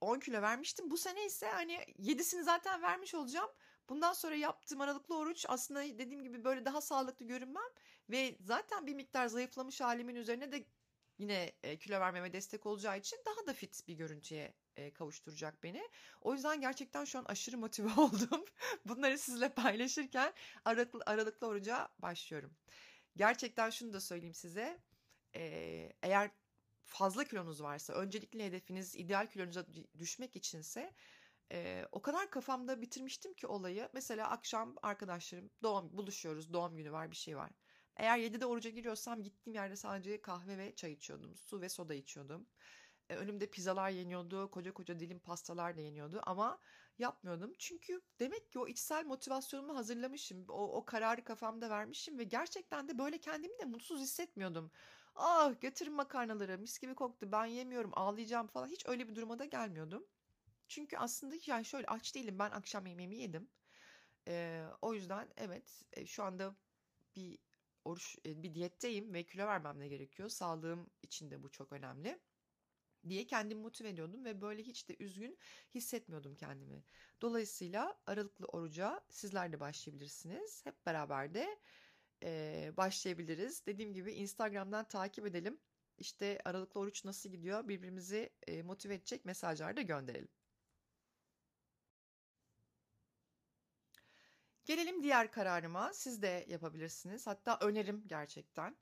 10 0.00 0.18
kilo 0.18 0.42
vermiştim. 0.42 0.90
Bu 0.90 0.96
sene 0.96 1.26
ise 1.26 1.46
hani 1.50 1.74
7'sini 1.98 2.42
zaten 2.42 2.82
vermiş 2.82 3.14
olacağım. 3.14 3.50
Bundan 3.88 4.12
sonra 4.12 4.34
yaptığım 4.34 4.80
aralıklı 4.80 5.18
oruç 5.18 5.46
aslında 5.48 5.82
dediğim 5.82 6.22
gibi 6.22 6.44
böyle 6.44 6.64
daha 6.64 6.80
sağlıklı 6.80 7.26
görünmem 7.26 7.70
ve 8.10 8.36
zaten 8.40 8.86
bir 8.86 8.94
miktar 8.94 9.26
zayıflamış 9.26 9.80
halimin 9.80 10.14
üzerine 10.14 10.52
de 10.52 10.66
yine 11.18 11.52
e, 11.62 11.78
kilo 11.78 12.00
vermeme 12.00 12.32
destek 12.32 12.66
olacağı 12.66 12.98
için 12.98 13.18
daha 13.26 13.46
da 13.46 13.54
fit 13.54 13.88
bir 13.88 13.94
görüntüye 13.94 14.54
e, 14.76 14.92
kavuşturacak 14.92 15.62
beni. 15.62 15.88
O 16.20 16.34
yüzden 16.34 16.60
gerçekten 16.60 17.04
şu 17.04 17.18
an 17.18 17.24
aşırı 17.24 17.58
motive 17.58 17.88
oldum. 18.00 18.44
Bunları 18.84 19.18
sizle 19.18 19.48
paylaşırken 19.48 20.32
aralıklı, 20.64 21.00
aralıklı 21.06 21.46
oruca 21.46 21.88
başlıyorum. 21.98 22.56
Gerçekten 23.16 23.70
şunu 23.70 23.92
da 23.92 24.00
söyleyeyim 24.00 24.34
size. 24.34 24.78
E, 25.34 25.42
eğer 26.02 26.30
fazla 26.84 27.24
kilonuz 27.24 27.62
varsa, 27.62 27.92
öncelikli 27.92 28.44
hedefiniz 28.44 28.96
ideal 28.96 29.26
kilonuza 29.26 29.66
düşmek 29.98 30.36
içinse 30.36 30.94
e, 31.52 31.86
o 31.92 32.02
kadar 32.02 32.30
kafamda 32.30 32.80
bitirmiştim 32.82 33.34
ki 33.34 33.46
olayı. 33.46 33.88
Mesela 33.92 34.30
akşam 34.30 34.76
arkadaşlarım 34.82 35.50
doğum 35.62 35.96
buluşuyoruz, 35.96 36.52
doğum 36.52 36.76
günü 36.76 36.92
var, 36.92 37.10
bir 37.10 37.16
şey 37.16 37.36
var. 37.36 37.50
Eğer 37.96 38.18
7'de 38.18 38.46
oruca 38.46 38.70
giriyorsam 38.70 39.22
gittiğim 39.22 39.54
yerde 39.54 39.76
sadece 39.76 40.22
kahve 40.22 40.58
ve 40.58 40.74
çay 40.74 40.92
içiyordum. 40.92 41.36
Su 41.36 41.60
ve 41.60 41.68
soda 41.68 41.94
içiyordum. 41.94 42.46
E, 43.08 43.16
önümde 43.16 43.50
pizzalar 43.50 43.90
yeniyordu, 43.90 44.50
koca 44.50 44.74
koca 44.74 45.00
dilim 45.00 45.20
pastalar 45.20 45.76
da 45.76 45.80
yeniyordu 45.80 46.20
ama 46.26 46.60
yapmıyordum. 46.98 47.52
Çünkü 47.58 48.02
demek 48.20 48.50
ki 48.50 48.58
o 48.58 48.68
içsel 48.68 49.06
motivasyonumu 49.06 49.76
hazırlamışım. 49.76 50.44
O, 50.48 50.76
o 50.76 50.84
kararı 50.84 51.24
kafamda 51.24 51.70
vermişim 51.70 52.18
ve 52.18 52.24
gerçekten 52.24 52.88
de 52.88 52.98
böyle 52.98 53.18
kendimi 53.18 53.58
de 53.58 53.64
mutsuz 53.64 54.00
hissetmiyordum. 54.00 54.70
Ah 55.14 55.60
götürün 55.60 55.92
makarnaları 55.92 56.58
mis 56.58 56.78
gibi 56.78 56.94
koktu 56.94 57.32
ben 57.32 57.46
yemiyorum 57.46 57.90
ağlayacağım 57.94 58.46
falan 58.46 58.68
hiç 58.68 58.86
öyle 58.86 59.08
bir 59.08 59.14
duruma 59.14 59.38
da 59.38 59.44
gelmiyordum. 59.44 60.06
Çünkü 60.68 60.96
aslında 60.96 61.34
yani 61.46 61.64
şöyle 61.64 61.86
aç 61.86 62.14
değilim 62.14 62.38
ben 62.38 62.50
akşam 62.50 62.86
yemeğimi 62.86 63.16
yedim. 63.16 63.50
Ee, 64.28 64.66
o 64.82 64.94
yüzden 64.94 65.32
evet 65.36 65.82
e, 65.92 66.06
şu 66.06 66.22
anda 66.24 66.56
bir 67.16 67.38
oruç 67.84 68.18
e, 68.26 68.42
bir 68.42 68.54
diyetteyim 68.54 69.14
ve 69.14 69.26
kilo 69.26 69.46
vermem 69.46 69.80
de 69.80 69.88
gerekiyor. 69.88 70.28
Sağlığım 70.28 70.90
için 71.02 71.30
de 71.30 71.42
bu 71.42 71.50
çok 71.50 71.72
önemli 71.72 72.20
diye 73.10 73.26
kendimi 73.26 73.60
motive 73.60 73.88
ediyordum 73.88 74.24
ve 74.24 74.40
böyle 74.40 74.62
hiç 74.62 74.88
de 74.88 74.96
üzgün 74.98 75.38
hissetmiyordum 75.74 76.34
kendimi. 76.34 76.84
Dolayısıyla 77.20 77.98
aralıklı 78.06 78.46
oruca 78.46 79.00
sizler 79.10 79.52
de 79.52 79.60
başlayabilirsiniz. 79.60 80.66
Hep 80.66 80.86
beraber 80.86 81.34
de 81.34 81.58
e, 82.22 82.72
başlayabiliriz. 82.76 83.66
Dediğim 83.66 83.92
gibi 83.94 84.12
Instagram'dan 84.12 84.88
takip 84.88 85.26
edelim. 85.26 85.58
İşte 85.98 86.40
aralıklı 86.44 86.80
oruç 86.80 87.04
nasıl 87.04 87.28
gidiyor 87.30 87.68
birbirimizi 87.68 88.30
e, 88.46 88.62
motive 88.62 88.94
edecek 88.94 89.24
mesajlar 89.24 89.76
da 89.76 89.82
gönderelim. 89.82 90.28
Gelelim 94.64 95.02
diğer 95.02 95.30
kararıma. 95.30 95.92
Siz 95.92 96.22
de 96.22 96.46
yapabilirsiniz. 96.48 97.26
Hatta 97.26 97.58
önerim 97.60 98.04
gerçekten. 98.06 98.76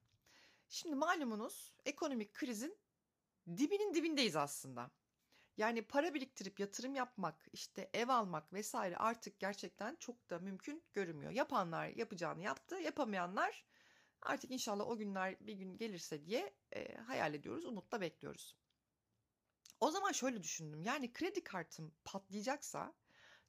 Şimdi 0.69 0.95
malumunuz 0.95 1.73
ekonomik 1.85 2.35
krizin 2.35 2.79
dibinin 3.47 3.95
dibindeyiz 3.95 4.37
aslında. 4.37 4.91
Yani 5.57 5.83
para 5.83 6.15
biriktirip 6.15 6.61
yatırım 6.61 6.95
yapmak, 6.95 7.49
işte 7.53 7.91
ev 7.95 8.09
almak 8.09 8.53
vesaire 8.53 8.97
artık 8.97 9.41
gerçekten 9.41 9.97
çok 9.97 10.31
da 10.31 10.39
mümkün 10.39 10.85
görünmüyor. 10.93 11.33
Yapanlar 11.33 11.89
yapacağını 11.89 12.43
yaptı, 12.43 12.75
yapamayanlar 12.75 13.65
artık 14.23 14.51
inşallah 14.51 14.89
o 14.89 14.97
günler 14.97 15.37
bir 15.41 15.53
gün 15.53 15.77
gelirse 15.77 16.27
diye 16.27 16.55
e, 16.73 16.97
hayal 16.97 17.35
ediyoruz, 17.35 17.65
umutla 17.65 18.01
bekliyoruz. 18.01 18.57
O 19.81 19.91
zaman 19.91 20.13
şöyle 20.13 20.43
düşündüm. 20.43 20.83
Yani 20.83 21.13
kredi 21.13 21.45
kartım 21.45 21.95
patlayacaksa 22.05 22.95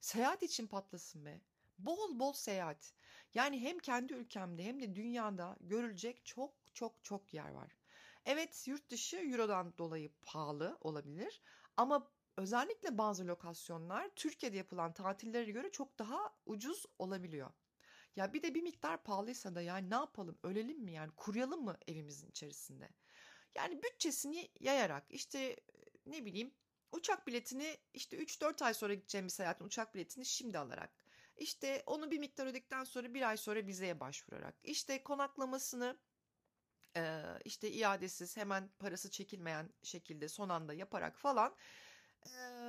seyahat 0.00 0.42
için 0.42 0.66
patlasın 0.66 1.26
be. 1.26 1.40
Bol 1.78 2.18
bol 2.18 2.32
seyahat. 2.32 2.92
Yani 3.34 3.60
hem 3.60 3.78
kendi 3.78 4.12
ülkemde 4.12 4.64
hem 4.64 4.80
de 4.80 4.94
dünyada 4.94 5.56
görülecek 5.60 6.26
çok 6.26 6.54
çok 6.74 7.04
çok 7.04 7.34
yer 7.34 7.50
var. 7.50 7.75
Evet 8.26 8.68
yurt 8.68 8.90
dışı 8.90 9.16
Euro'dan 9.16 9.78
dolayı 9.78 10.10
pahalı 10.22 10.78
olabilir 10.80 11.42
ama 11.76 12.10
özellikle 12.36 12.98
bazı 12.98 13.26
lokasyonlar 13.26 14.10
Türkiye'de 14.16 14.56
yapılan 14.56 14.92
tatillere 14.92 15.50
göre 15.50 15.70
çok 15.70 15.98
daha 15.98 16.34
ucuz 16.46 16.86
olabiliyor. 16.98 17.50
Ya 18.16 18.32
bir 18.32 18.42
de 18.42 18.54
bir 18.54 18.62
miktar 18.62 19.02
pahalıysa 19.04 19.54
da 19.54 19.60
yani 19.60 19.90
ne 19.90 19.94
yapalım 19.94 20.38
ölelim 20.42 20.78
mi 20.78 20.92
yani 20.92 21.10
kuruyalım 21.16 21.64
mı 21.64 21.78
evimizin 21.86 22.28
içerisinde? 22.28 22.88
Yani 23.54 23.82
bütçesini 23.82 24.50
yayarak 24.60 25.04
işte 25.10 25.56
ne 26.06 26.24
bileyim 26.24 26.54
uçak 26.92 27.26
biletini 27.26 27.76
işte 27.94 28.16
3-4 28.16 28.64
ay 28.64 28.74
sonra 28.74 28.94
gideceğim 28.94 29.26
bir 29.26 29.32
seyahatin 29.32 29.64
uçak 29.64 29.94
biletini 29.94 30.24
şimdi 30.24 30.58
alarak 30.58 30.90
işte 31.36 31.82
onu 31.86 32.10
bir 32.10 32.18
miktar 32.18 32.46
ödedikten 32.46 32.84
sonra 32.84 33.14
bir 33.14 33.28
ay 33.28 33.36
sonra 33.36 33.66
vizeye 33.66 34.00
başvurarak 34.00 34.54
işte 34.62 35.02
konaklamasını 35.02 35.98
işte 37.44 37.70
iadesiz 37.70 38.36
hemen 38.36 38.70
parası 38.78 39.10
çekilmeyen 39.10 39.70
şekilde 39.82 40.28
son 40.28 40.48
anda 40.48 40.74
yaparak 40.74 41.18
falan 41.18 41.56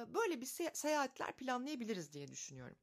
böyle 0.08 0.42
bir 0.42 0.46
seyahatler 0.74 1.36
planlayabiliriz 1.38 2.14
diye 2.14 2.28
düşünüyorum. 2.28 2.78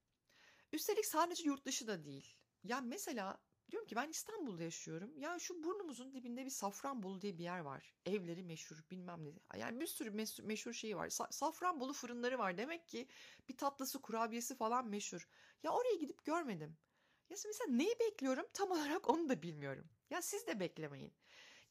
Üstelik 0.73 1.07
sadece 1.07 1.45
yurt 1.45 1.67
dışı 1.67 1.87
da 1.87 2.05
değil. 2.05 2.37
Ya 2.65 2.81
mesela 2.81 3.39
diyorum 3.71 3.87
ki 3.89 3.97
ben 3.97 4.09
İstanbul'da 4.09 4.63
yaşıyorum. 4.63 5.19
Ya 5.19 5.39
şu 5.39 5.63
burnumuzun 5.65 6.13
dibinde 6.15 6.45
bir 6.45 6.51
Safranbolu 6.51 7.21
diye 7.21 7.39
bir 7.39 7.45
yer 7.45 7.59
var. 7.59 7.95
Evleri 8.07 8.43
meşhur 8.43 8.77
bilmem 8.91 9.25
ne. 9.25 9.59
Yani 9.59 9.81
bir 9.81 9.87
sürü 9.87 10.11
meşhur, 10.11 10.45
meşhur 10.45 10.73
şeyi 10.73 10.97
var. 10.97 11.09
Sa- 11.09 11.33
Safranbolu 11.33 11.93
fırınları 11.93 12.39
var. 12.39 12.59
Demek 12.59 12.89
ki 12.89 13.09
bir 13.49 13.57
tatlısı 13.57 14.03
kurabiyesi 14.03 14.57
falan 14.57 14.89
meşhur. 14.89 15.29
Ya 15.63 15.71
oraya 15.73 15.95
gidip 15.97 16.25
görmedim. 16.25 16.77
Ya 17.31 17.37
mesela 17.47 17.71
neyi 17.77 17.95
bekliyorum 18.01 18.47
tam 18.53 18.71
olarak 18.73 19.11
onu 19.11 19.29
da 19.29 19.43
bilmiyorum. 19.43 19.91
Ya 20.11 20.23
siz 20.23 20.47
de 20.47 20.61
beklemeyin. 20.61 21.15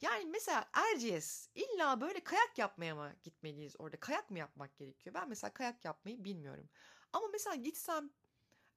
Yani 0.01 0.25
mesela 0.25 0.69
Erciyes 0.73 1.49
illa 1.55 2.01
böyle 2.01 2.23
kayak 2.23 2.57
yapmaya 2.57 2.95
mı 2.95 3.15
gitmeliyiz 3.23 3.75
orada? 3.79 3.99
Kayak 3.99 4.31
mı 4.31 4.39
yapmak 4.39 4.77
gerekiyor? 4.77 5.13
Ben 5.15 5.29
mesela 5.29 5.53
kayak 5.53 5.85
yapmayı 5.85 6.23
bilmiyorum. 6.23 6.69
Ama 7.13 7.27
mesela 7.27 7.55
gitsem 7.55 8.09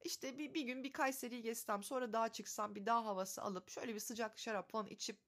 işte 0.05 0.37
bir, 0.37 0.53
bir 0.53 0.61
gün 0.61 0.83
bir 0.83 0.93
Kayseri'yi 0.93 1.41
gezsem 1.41 1.83
sonra 1.83 2.13
dağa 2.13 2.31
çıksam 2.31 2.75
bir 2.75 2.85
dağ 2.85 3.05
havası 3.05 3.41
alıp 3.41 3.69
şöyle 3.69 3.95
bir 3.95 3.99
sıcak 3.99 4.39
şarap 4.39 4.71
falan 4.71 4.87
içip 4.87 5.19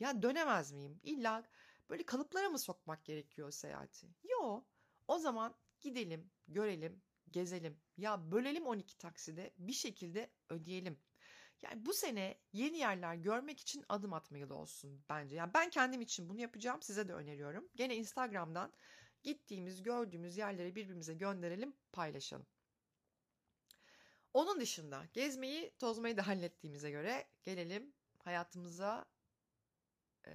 ya 0.00 0.22
dönemez 0.22 0.72
miyim? 0.72 1.00
İlla 1.02 1.48
böyle 1.90 2.06
kalıplara 2.06 2.50
mı 2.50 2.58
sokmak 2.58 3.04
gerekiyor 3.04 3.50
seyahati? 3.50 4.06
Yo 4.24 4.64
o 5.08 5.18
zaman 5.18 5.54
gidelim, 5.80 6.30
görelim, 6.48 7.02
gezelim. 7.30 7.80
Ya 7.96 8.32
bölelim 8.32 8.66
12 8.66 8.98
takside 8.98 9.54
bir 9.58 9.72
şekilde 9.72 10.30
ödeyelim. 10.48 11.00
Yani 11.62 11.86
bu 11.86 11.92
sene 11.92 12.38
yeni 12.52 12.78
yerler 12.78 13.14
görmek 13.14 13.60
için 13.60 13.84
adım 13.88 14.12
atma 14.12 14.38
yılı 14.38 14.54
olsun 14.54 15.04
bence. 15.08 15.36
Yani 15.36 15.54
ben 15.54 15.70
kendim 15.70 16.00
için 16.00 16.28
bunu 16.28 16.40
yapacağım. 16.40 16.82
Size 16.82 17.08
de 17.08 17.14
öneriyorum. 17.14 17.68
Gene 17.74 17.96
Instagram'dan 17.96 18.72
gittiğimiz, 19.22 19.82
gördüğümüz 19.82 20.36
yerleri 20.36 20.76
birbirimize 20.76 21.14
gönderelim, 21.14 21.76
paylaşalım. 21.92 22.46
Onun 24.34 24.60
dışında 24.60 25.04
gezmeyi, 25.12 25.74
tozmayı 25.78 26.16
da 26.16 26.26
hallettiğimize 26.26 26.90
göre 26.90 27.28
gelelim 27.42 27.94
hayatımıza 28.18 29.04
e, 30.26 30.32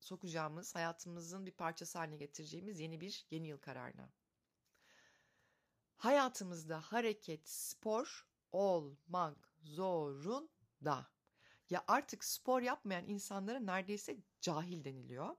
sokacağımız, 0.00 0.74
hayatımızın 0.74 1.46
bir 1.46 1.52
parçası 1.52 1.98
haline 1.98 2.16
getireceğimiz 2.16 2.80
yeni 2.80 3.00
bir 3.00 3.26
yeni 3.30 3.48
yıl 3.48 3.58
kararına. 3.58 4.12
Hayatımızda 5.96 6.80
hareket, 6.80 7.48
spor 7.48 8.26
olmak 8.52 9.49
zorunda. 9.62 11.10
Ya 11.70 11.84
artık 11.88 12.24
spor 12.24 12.62
yapmayan 12.62 13.08
insanlara 13.08 13.60
neredeyse 13.60 14.16
cahil 14.40 14.84
deniliyor. 14.84 15.36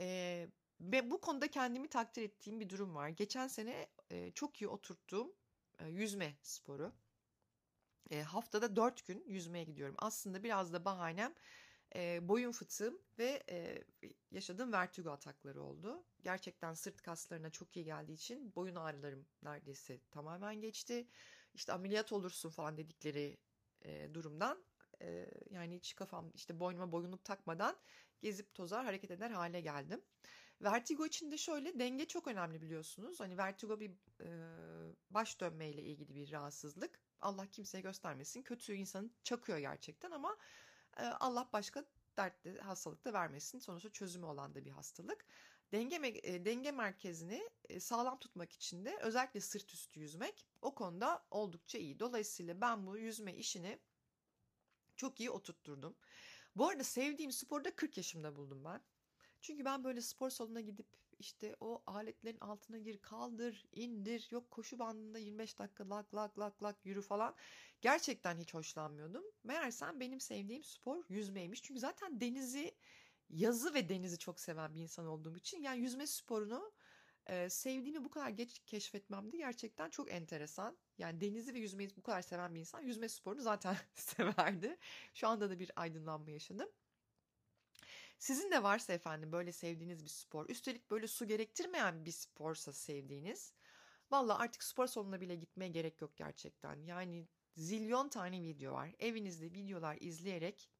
Ee, 0.00 0.48
ve 0.80 1.10
bu 1.10 1.20
konuda 1.20 1.48
kendimi 1.48 1.88
takdir 1.88 2.22
ettiğim 2.22 2.60
bir 2.60 2.68
durum 2.68 2.94
var. 2.94 3.08
Geçen 3.08 3.48
sene 3.48 3.88
e, 4.10 4.30
çok 4.30 4.62
iyi 4.62 4.68
oturttuğum 4.68 5.36
e, 5.78 5.88
yüzme 5.88 6.36
sporu. 6.42 6.92
E, 8.10 8.22
haftada 8.22 8.76
dört 8.76 9.06
gün 9.06 9.24
yüzmeye 9.26 9.64
gidiyorum. 9.64 9.94
Aslında 9.98 10.42
biraz 10.42 10.72
da 10.72 10.84
bahanem 10.84 11.34
e, 11.94 12.28
boyun 12.28 12.52
fıtığım 12.52 12.98
ve 13.18 13.42
e, 13.50 13.84
yaşadığım 14.30 14.72
vertigo 14.72 15.10
atakları 15.10 15.62
oldu. 15.62 16.04
Gerçekten 16.22 16.74
sırt 16.74 17.02
kaslarına 17.02 17.50
çok 17.50 17.76
iyi 17.76 17.84
geldiği 17.84 18.12
için 18.12 18.54
boyun 18.56 18.74
ağrılarım 18.74 19.26
neredeyse 19.42 20.00
tamamen 20.10 20.60
geçti. 20.60 21.08
İşte 21.56 21.72
ameliyat 21.72 22.12
olursun 22.12 22.50
falan 22.50 22.76
dedikleri 22.76 23.38
e, 23.82 24.14
durumdan 24.14 24.64
e, 25.02 25.26
yani 25.50 25.76
hiç 25.76 25.94
kafam 25.94 26.30
işte 26.34 26.60
boynuma 26.60 26.92
boyunluk 26.92 27.24
takmadan 27.24 27.76
gezip 28.22 28.54
tozar 28.54 28.84
hareket 28.84 29.10
eder 29.10 29.30
hale 29.30 29.60
geldim. 29.60 30.00
Vertigo 30.62 31.06
için 31.06 31.32
de 31.32 31.38
şöyle 31.38 31.78
denge 31.78 32.06
çok 32.06 32.26
önemli 32.26 32.62
biliyorsunuz. 32.62 33.20
Hani 33.20 33.38
vertigo 33.38 33.80
bir 33.80 33.90
e, 34.20 34.28
baş 35.10 35.40
dönmeyle 35.40 35.82
ilgili 35.82 36.14
bir 36.14 36.32
rahatsızlık. 36.32 37.00
Allah 37.20 37.46
kimseye 37.46 37.80
göstermesin. 37.80 38.42
Kötü 38.42 38.74
insanı 38.74 39.10
çakıyor 39.24 39.58
gerçekten 39.58 40.10
ama 40.10 40.36
e, 40.96 41.02
Allah 41.02 41.48
başka 41.52 41.84
dertli 42.16 42.60
hastalık 42.60 43.04
da 43.04 43.12
vermesin. 43.12 43.58
Sonuçta 43.58 43.90
çözümü 43.90 44.26
olan 44.26 44.54
da 44.54 44.64
bir 44.64 44.70
hastalık. 44.70 45.26
Denge, 45.72 46.20
e, 46.22 46.44
denge 46.44 46.70
merkezini 46.70 47.50
e, 47.68 47.80
sağlam 47.80 48.18
tutmak 48.18 48.52
için 48.52 48.84
de 48.84 48.98
özellikle 49.02 49.40
sırt 49.40 49.74
üstü 49.74 50.00
yüzmek 50.00 50.46
o 50.62 50.74
konuda 50.74 51.26
oldukça 51.30 51.78
iyi. 51.78 52.00
Dolayısıyla 52.00 52.60
ben 52.60 52.86
bu 52.86 52.98
yüzme 52.98 53.34
işini 53.34 53.78
çok 54.96 55.20
iyi 55.20 55.30
oturtturdum. 55.30 55.96
Bu 56.56 56.68
arada 56.68 56.84
sevdiğim 56.84 57.32
sporda 57.32 57.76
40 57.76 57.96
yaşımda 57.96 58.36
buldum 58.36 58.64
ben. 58.64 58.80
Çünkü 59.40 59.64
ben 59.64 59.84
böyle 59.84 60.00
spor 60.00 60.30
salonuna 60.30 60.60
gidip 60.60 60.86
işte 61.18 61.56
o 61.60 61.82
aletlerin 61.86 62.40
altına 62.40 62.78
gir, 62.78 62.98
kaldır, 62.98 63.66
indir, 63.72 64.28
yok 64.30 64.50
koşu 64.50 64.78
bandında 64.78 65.18
25 65.18 65.58
dakika 65.58 65.90
lak 65.90 66.14
lak 66.14 66.38
lak 66.38 66.62
lak 66.62 66.76
yürü 66.84 67.02
falan. 67.02 67.34
Gerçekten 67.80 68.38
hiç 68.38 68.54
hoşlanmıyordum. 68.54 69.24
Meğersem 69.44 70.00
benim 70.00 70.20
sevdiğim 70.20 70.62
spor 70.62 71.04
yüzmeymiş. 71.08 71.62
Çünkü 71.62 71.80
zaten 71.80 72.20
denizi, 72.20 72.74
yazı 73.30 73.74
ve 73.74 73.88
denizi 73.88 74.18
çok 74.18 74.40
seven 74.40 74.74
bir 74.74 74.80
insan 74.80 75.06
olduğum 75.06 75.36
için 75.36 75.62
yani 75.62 75.80
yüzme 75.80 76.06
sporunu 76.06 76.72
e, 77.26 77.50
sevdiğimi 77.50 78.04
bu 78.04 78.10
kadar 78.10 78.28
geç 78.28 78.58
keşfetmem 78.66 79.32
de 79.32 79.36
gerçekten 79.36 79.90
çok 79.90 80.12
enteresan. 80.12 80.78
Yani 80.98 81.20
denizi 81.20 81.54
ve 81.54 81.58
yüzmeyi 81.58 81.96
bu 81.96 82.02
kadar 82.02 82.22
seven 82.22 82.54
bir 82.54 82.60
insan 82.60 82.80
yüzme 82.80 83.08
sporunu 83.08 83.42
zaten 83.42 83.76
severdi. 83.94 84.78
Şu 85.14 85.28
anda 85.28 85.50
da 85.50 85.58
bir 85.58 85.70
aydınlanma 85.76 86.30
yaşadım. 86.30 86.68
Sizin 88.18 88.50
de 88.50 88.62
varsa 88.62 88.92
efendim 88.92 89.32
böyle 89.32 89.52
sevdiğiniz 89.52 90.04
bir 90.04 90.08
spor, 90.08 90.48
üstelik 90.48 90.90
böyle 90.90 91.06
su 91.06 91.26
gerektirmeyen 91.26 92.04
bir 92.04 92.10
sporsa 92.12 92.72
sevdiğiniz, 92.72 93.54
valla 94.10 94.38
artık 94.38 94.62
spor 94.62 94.86
salonuna 94.86 95.20
bile 95.20 95.36
gitmeye 95.36 95.68
gerek 95.68 96.00
yok 96.00 96.16
gerçekten. 96.16 96.82
Yani 96.82 97.28
zilyon 97.56 98.08
tane 98.08 98.42
video 98.42 98.72
var. 98.72 98.94
Evinizde 98.98 99.52
videolar 99.52 99.96
izleyerek 100.00 100.70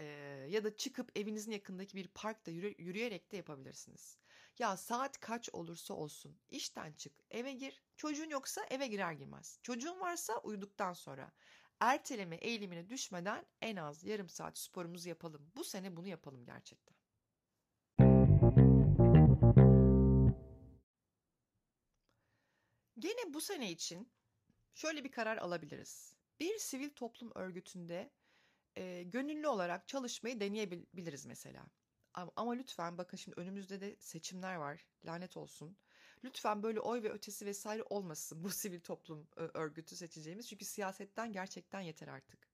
e, 0.00 0.04
ya 0.48 0.64
da 0.64 0.76
çıkıp 0.76 1.18
evinizin 1.18 1.52
yakındaki 1.52 1.96
bir 1.96 2.08
parkta 2.08 2.50
yürü, 2.50 2.74
yürüyerek 2.78 3.32
de 3.32 3.36
yapabilirsiniz. 3.36 4.18
Ya 4.58 4.76
saat 4.76 5.20
kaç 5.20 5.48
olursa 5.52 5.94
olsun 5.94 6.38
işten 6.48 6.92
çık 6.92 7.12
eve 7.30 7.52
gir 7.52 7.82
çocuğun 7.96 8.30
yoksa 8.30 8.66
eve 8.70 8.86
girer 8.86 9.12
girmez. 9.12 9.58
Çocuğun 9.62 10.00
varsa 10.00 10.38
uyuduktan 10.38 10.92
sonra 10.92 11.32
erteleme 11.80 12.36
eğilimine 12.36 12.90
düşmeden 12.90 13.46
en 13.62 13.76
az 13.76 14.04
yarım 14.04 14.28
saat 14.28 14.58
sporumuzu 14.58 15.08
yapalım. 15.08 15.52
Bu 15.56 15.64
sene 15.64 15.96
bunu 15.96 16.08
yapalım 16.08 16.44
gerçekten. 16.44 16.96
Gene 22.98 23.34
bu 23.34 23.40
sene 23.40 23.70
için 23.70 24.12
şöyle 24.74 25.04
bir 25.04 25.10
karar 25.10 25.36
alabiliriz. 25.36 26.16
Bir 26.40 26.58
sivil 26.58 26.90
toplum 26.90 27.32
örgütünde 27.34 28.10
e, 28.76 29.02
gönüllü 29.02 29.48
olarak 29.48 29.88
çalışmayı 29.88 30.40
deneyebiliriz 30.40 31.26
mesela. 31.26 31.66
Ama, 32.14 32.32
ama 32.36 32.52
lütfen 32.52 32.98
bakın 32.98 33.16
şimdi 33.16 33.40
önümüzde 33.40 33.80
de 33.80 33.96
seçimler 34.00 34.54
var. 34.54 34.86
Lanet 35.04 35.36
olsun. 35.36 35.76
Lütfen 36.24 36.62
böyle 36.62 36.80
oy 36.80 37.02
ve 37.02 37.12
ötesi 37.12 37.46
vesaire 37.46 37.82
olmasın 37.90 38.44
bu 38.44 38.50
sivil 38.50 38.80
toplum 38.80 39.28
örgütü 39.36 39.96
seçeceğimiz. 39.96 40.48
Çünkü 40.48 40.64
siyasetten 40.64 41.32
gerçekten 41.32 41.80
yeter 41.80 42.08
artık. 42.08 42.50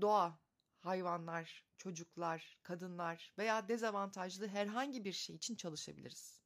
Doğa, 0.00 0.38
hayvanlar, 0.80 1.64
çocuklar, 1.78 2.58
kadınlar 2.62 3.32
veya 3.38 3.68
dezavantajlı 3.68 4.48
herhangi 4.48 5.04
bir 5.04 5.12
şey 5.12 5.36
için 5.36 5.56
çalışabiliriz. 5.56 6.41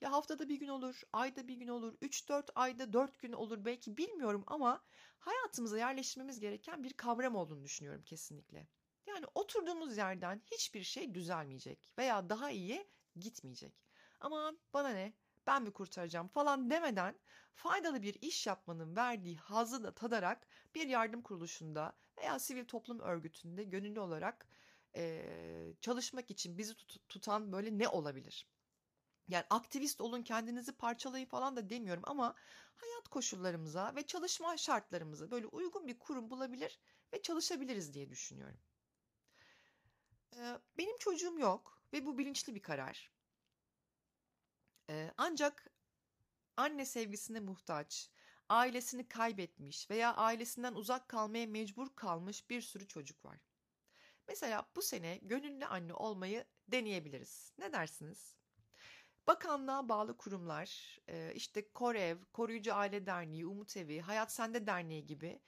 Ya 0.00 0.12
haftada 0.12 0.48
bir 0.48 0.56
gün 0.60 0.68
olur, 0.68 1.00
ayda 1.12 1.48
bir 1.48 1.56
gün 1.56 1.68
olur, 1.68 1.94
3-4 2.02 2.50
ayda 2.54 2.92
4 2.92 3.18
gün 3.18 3.32
olur 3.32 3.64
belki 3.64 3.96
bilmiyorum 3.96 4.44
ama 4.46 4.84
hayatımıza 5.18 5.78
yerleştirmemiz 5.78 6.40
gereken 6.40 6.84
bir 6.84 6.92
kavram 6.92 7.34
olduğunu 7.36 7.62
düşünüyorum 7.64 8.02
kesinlikle. 8.02 8.68
Yani 9.06 9.26
oturduğumuz 9.34 9.96
yerden 9.96 10.42
hiçbir 10.46 10.82
şey 10.82 11.14
düzelmeyecek 11.14 11.92
veya 11.98 12.28
daha 12.28 12.50
iyi 12.50 12.90
gitmeyecek. 13.16 13.86
Ama 14.20 14.52
bana 14.74 14.88
ne? 14.88 15.12
Ben 15.46 15.62
mi 15.62 15.72
kurtaracağım 15.72 16.28
falan 16.28 16.70
demeden 16.70 17.20
faydalı 17.54 18.02
bir 18.02 18.14
iş 18.22 18.46
yapmanın 18.46 18.96
verdiği 18.96 19.36
hazı 19.36 19.84
da 19.84 19.94
tadarak 19.94 20.46
bir 20.74 20.86
yardım 20.88 21.22
kuruluşunda 21.22 21.98
veya 22.18 22.38
sivil 22.38 22.64
toplum 22.64 23.00
örgütünde 23.00 23.64
gönüllü 23.64 24.00
olarak 24.00 24.48
e, 24.96 25.74
çalışmak 25.80 26.30
için 26.30 26.58
bizi 26.58 26.74
tut- 26.74 27.08
tutan 27.08 27.52
böyle 27.52 27.78
ne 27.78 27.88
olabilir? 27.88 28.48
Yani 29.28 29.44
aktivist 29.50 30.00
olun 30.00 30.22
kendinizi 30.22 30.72
parçalayın 30.72 31.26
falan 31.26 31.56
da 31.56 31.70
demiyorum 31.70 32.02
ama 32.06 32.34
hayat 32.76 33.08
koşullarımıza 33.08 33.94
ve 33.96 34.06
çalışma 34.06 34.56
şartlarımıza 34.56 35.30
böyle 35.30 35.46
uygun 35.46 35.86
bir 35.88 35.98
kurum 35.98 36.30
bulabilir 36.30 36.78
ve 37.12 37.22
çalışabiliriz 37.22 37.94
diye 37.94 38.10
düşünüyorum. 38.10 38.60
Benim 40.78 40.98
çocuğum 40.98 41.38
yok 41.38 41.82
ve 41.92 42.06
bu 42.06 42.18
bilinçli 42.18 42.54
bir 42.54 42.62
karar. 42.62 43.12
Ancak 45.16 45.66
anne 46.56 46.84
sevgisine 46.84 47.40
muhtaç, 47.40 48.10
ailesini 48.48 49.08
kaybetmiş 49.08 49.90
veya 49.90 50.14
ailesinden 50.14 50.74
uzak 50.74 51.08
kalmaya 51.08 51.46
mecbur 51.46 51.96
kalmış 51.96 52.50
bir 52.50 52.60
sürü 52.60 52.88
çocuk 52.88 53.24
var. 53.24 53.38
Mesela 54.28 54.70
bu 54.76 54.82
sene 54.82 55.16
gönüllü 55.22 55.66
anne 55.66 55.94
olmayı 55.94 56.44
deneyebiliriz. 56.68 57.52
Ne 57.58 57.72
dersiniz? 57.72 58.37
Bakanlığa 59.28 59.88
bağlı 59.88 60.16
kurumlar, 60.16 60.98
işte 61.34 61.72
Korev, 61.72 62.18
Koruyucu 62.32 62.74
Aile 62.74 63.06
Derneği, 63.06 63.46
Umut 63.46 63.76
Evi, 63.76 64.00
Hayat 64.00 64.32
Sende 64.32 64.66
Derneği 64.66 65.06
gibi 65.06 65.40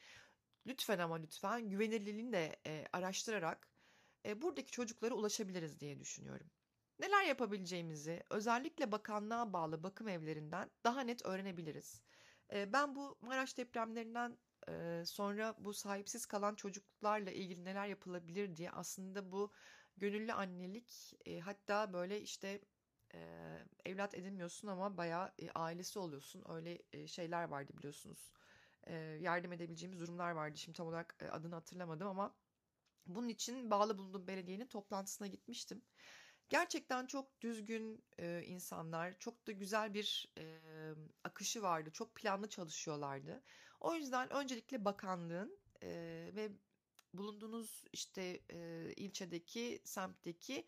lütfen 0.67 0.99
ama 0.99 1.17
lütfen 1.17 1.69
güvenilirliğini 1.69 2.33
de 2.33 2.57
araştırarak 2.93 3.69
buradaki 4.37 4.71
çocuklara 4.71 5.15
ulaşabiliriz 5.15 5.81
diye 5.81 6.01
düşünüyorum. 6.01 6.51
Neler 6.99 7.25
yapabileceğimizi 7.25 8.23
özellikle 8.31 8.93
bakanlığa 8.93 9.53
bağlı 9.53 9.83
bakım 9.83 10.09
evlerinden 10.09 10.71
daha 10.85 11.01
net 11.01 11.27
öğrenebiliriz. 11.27 12.03
Ben 12.53 12.95
bu 12.95 13.19
Maraş 13.21 13.59
depremlerinden 13.59 14.39
sonra 15.05 15.55
bu 15.59 15.75
sahipsiz 15.75 16.27
kalan 16.27 16.55
çocuklarla 16.55 17.31
ilgili 17.31 17.65
neler 17.65 17.87
yapılabilir 17.87 18.57
diye 18.57 18.71
aslında 18.71 19.33
bu 19.33 19.53
gönüllü 19.97 20.33
annelik 20.33 21.15
hatta 21.45 21.93
böyle 21.93 22.21
işte 22.21 22.61
evlat 23.85 24.15
edinmiyorsun 24.15 24.69
ama 24.69 24.97
bayağı 24.97 25.33
ailesi 25.55 25.99
oluyorsun 25.99 26.45
öyle 26.49 27.07
şeyler 27.07 27.45
vardı 27.45 27.73
biliyorsunuz. 27.79 28.33
Yardım 29.21 29.53
edebileceğimiz 29.53 30.01
durumlar 30.01 30.31
vardı 30.31 30.59
şimdi 30.59 30.77
tam 30.77 30.87
olarak 30.87 31.17
adını 31.31 31.55
hatırlamadım 31.55 32.09
ama 32.09 32.35
bunun 33.07 33.29
için 33.29 33.71
bağlı 33.71 33.99
bulunduğum 33.99 34.27
belediyenin 34.27 34.67
toplantısına 34.67 35.27
gitmiştim. 35.27 35.83
Gerçekten 36.49 37.07
çok 37.07 37.41
düzgün 37.41 38.05
e, 38.19 38.43
insanlar, 38.47 39.19
çok 39.19 39.47
da 39.47 39.53
güzel 39.53 39.95
bir 39.95 40.33
e, 40.39 40.61
akışı 41.25 41.63
vardı, 41.63 41.91
çok 41.93 42.15
planlı 42.15 42.49
çalışıyorlardı. 42.49 43.43
O 43.81 43.95
yüzden 43.95 44.33
öncelikle 44.33 44.85
bakanlığın 44.85 45.59
e, 45.83 45.89
ve 46.37 46.51
bulunduğunuz 47.15 47.85
işte 47.93 48.41
e, 48.51 48.93
ilçedeki, 48.97 49.81
semtteki 49.85 50.67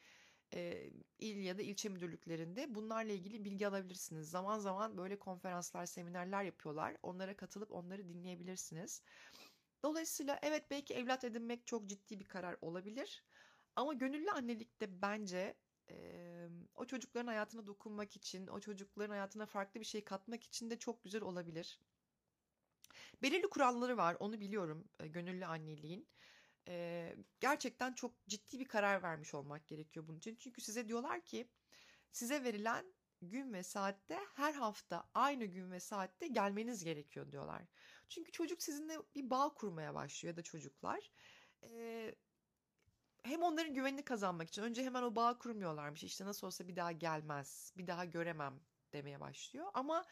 e, 0.54 0.90
il 1.18 1.36
ya 1.36 1.58
da 1.58 1.62
ilçe 1.62 1.88
müdürlüklerinde 1.88 2.74
bunlarla 2.74 3.12
ilgili 3.12 3.44
bilgi 3.44 3.68
alabilirsiniz. 3.68 4.30
Zaman 4.30 4.58
zaman 4.58 4.98
böyle 4.98 5.18
konferanslar, 5.18 5.86
seminerler 5.86 6.42
yapıyorlar. 6.42 6.96
Onlara 7.02 7.36
katılıp 7.36 7.72
onları 7.72 8.08
dinleyebilirsiniz. 8.08 9.02
Dolayısıyla 9.82 10.38
evet 10.42 10.70
belki 10.70 10.94
evlat 10.94 11.24
edinmek 11.24 11.66
çok 11.66 11.86
ciddi 11.88 12.20
bir 12.20 12.24
karar 12.24 12.56
olabilir. 12.60 13.24
Ama 13.76 13.92
gönüllü 13.92 14.30
annelikte 14.30 15.02
bence 15.02 15.54
e, 15.90 16.48
o 16.74 16.84
çocukların 16.84 17.26
hayatına 17.26 17.66
dokunmak 17.66 18.16
için, 18.16 18.46
o 18.46 18.60
çocukların 18.60 19.10
hayatına 19.10 19.46
farklı 19.46 19.80
bir 19.80 19.84
şey 19.84 20.04
katmak 20.04 20.44
için 20.44 20.70
de 20.70 20.78
çok 20.78 21.04
güzel 21.04 21.22
olabilir. 21.22 21.80
Belirli 23.22 23.48
kuralları 23.48 23.96
var, 23.96 24.16
onu 24.20 24.40
biliyorum 24.40 24.84
gönüllü 24.98 25.46
anneliğin. 25.46 26.06
E, 26.68 27.16
gerçekten 27.40 27.92
çok 27.92 28.27
ciddi 28.29 28.61
bir 28.61 28.68
karar 28.68 29.03
vermiş 29.03 29.35
olmak 29.35 29.68
gerekiyor 29.68 30.09
bunun 30.09 30.18
için. 30.18 30.37
Çünkü 30.37 30.61
size 30.61 30.88
diyorlar 30.88 31.20
ki 31.25 31.48
size 32.12 32.44
verilen 32.44 32.94
gün 33.22 33.53
ve 33.53 33.62
saatte 33.62 34.18
her 34.35 34.55
hafta 34.55 35.11
aynı 35.14 35.44
gün 35.44 35.70
ve 35.70 35.81
saatte 35.81 36.27
gelmeniz 36.27 36.85
gerekiyor 36.85 37.33
diyorlar. 37.33 37.62
Çünkü 38.09 38.33
çocuk 38.33 38.62
sizinle 38.62 38.98
bir 39.14 39.31
bağ 39.31 39.55
kurmaya 39.55 39.94
başlıyor 39.94 40.33
ya 40.33 40.37
da 40.37 40.42
çocuklar. 40.42 41.11
Ee, 41.62 42.14
hem 43.22 43.42
onların 43.42 43.75
güvenini 43.75 44.05
kazanmak 44.05 44.48
için 44.48 44.62
önce 44.62 44.85
hemen 44.85 45.03
o 45.03 45.16
bağ 45.16 45.38
kurmuyorlarmış. 45.38 46.05
İşte 46.05 46.25
nasıl 46.25 46.46
olsa 46.46 46.68
bir 46.68 46.77
daha 46.77 46.92
gelmez, 46.92 47.72
bir 47.77 47.87
daha 47.87 48.05
göremem 48.05 48.61
demeye 48.92 49.20
başlıyor. 49.20 49.66
Ama 49.75 50.05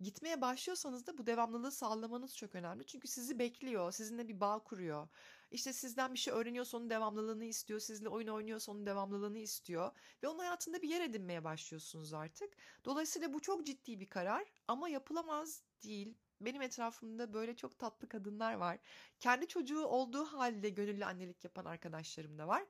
gitmeye 0.00 0.40
başlıyorsanız 0.40 1.06
da 1.06 1.18
bu 1.18 1.26
devamlılığı 1.26 1.72
sağlamanız 1.72 2.36
çok 2.36 2.54
önemli. 2.54 2.86
Çünkü 2.86 3.08
sizi 3.08 3.38
bekliyor, 3.38 3.92
sizinle 3.92 4.28
bir 4.28 4.40
bağ 4.40 4.58
kuruyor. 4.64 5.08
İşte 5.50 5.72
sizden 5.72 6.14
bir 6.14 6.18
şey 6.18 6.34
öğreniyorsa 6.34 6.76
onun 6.76 6.90
devamlılığını 6.90 7.44
istiyor. 7.44 7.80
Sizle 7.80 8.08
oyun 8.08 8.28
oynuyorsa 8.28 8.72
onun 8.72 8.86
devamlılığını 8.86 9.38
istiyor. 9.38 9.92
Ve 10.22 10.28
onun 10.28 10.38
hayatında 10.38 10.82
bir 10.82 10.88
yer 10.88 11.00
edinmeye 11.00 11.44
başlıyorsunuz 11.44 12.12
artık. 12.12 12.56
Dolayısıyla 12.84 13.32
bu 13.32 13.40
çok 13.40 13.66
ciddi 13.66 14.00
bir 14.00 14.08
karar 14.08 14.44
ama 14.68 14.88
yapılamaz 14.88 15.62
değil. 15.84 16.14
Benim 16.40 16.62
etrafımda 16.62 17.32
böyle 17.32 17.56
çok 17.56 17.78
tatlı 17.78 18.08
kadınlar 18.08 18.54
var. 18.54 18.78
Kendi 19.20 19.46
çocuğu 19.46 19.84
olduğu 19.86 20.24
halde 20.24 20.68
gönüllü 20.68 21.04
annelik 21.04 21.44
yapan 21.44 21.64
arkadaşlarım 21.64 22.38
da 22.38 22.48
var. 22.48 22.64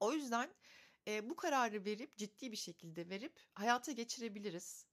O 0.00 0.12
yüzden 0.12 0.50
e, 1.06 1.30
bu 1.30 1.36
kararı 1.36 1.84
verip 1.84 2.16
ciddi 2.16 2.52
bir 2.52 2.56
şekilde 2.56 3.08
verip 3.08 3.40
hayata 3.54 3.92
geçirebiliriz. 3.92 4.86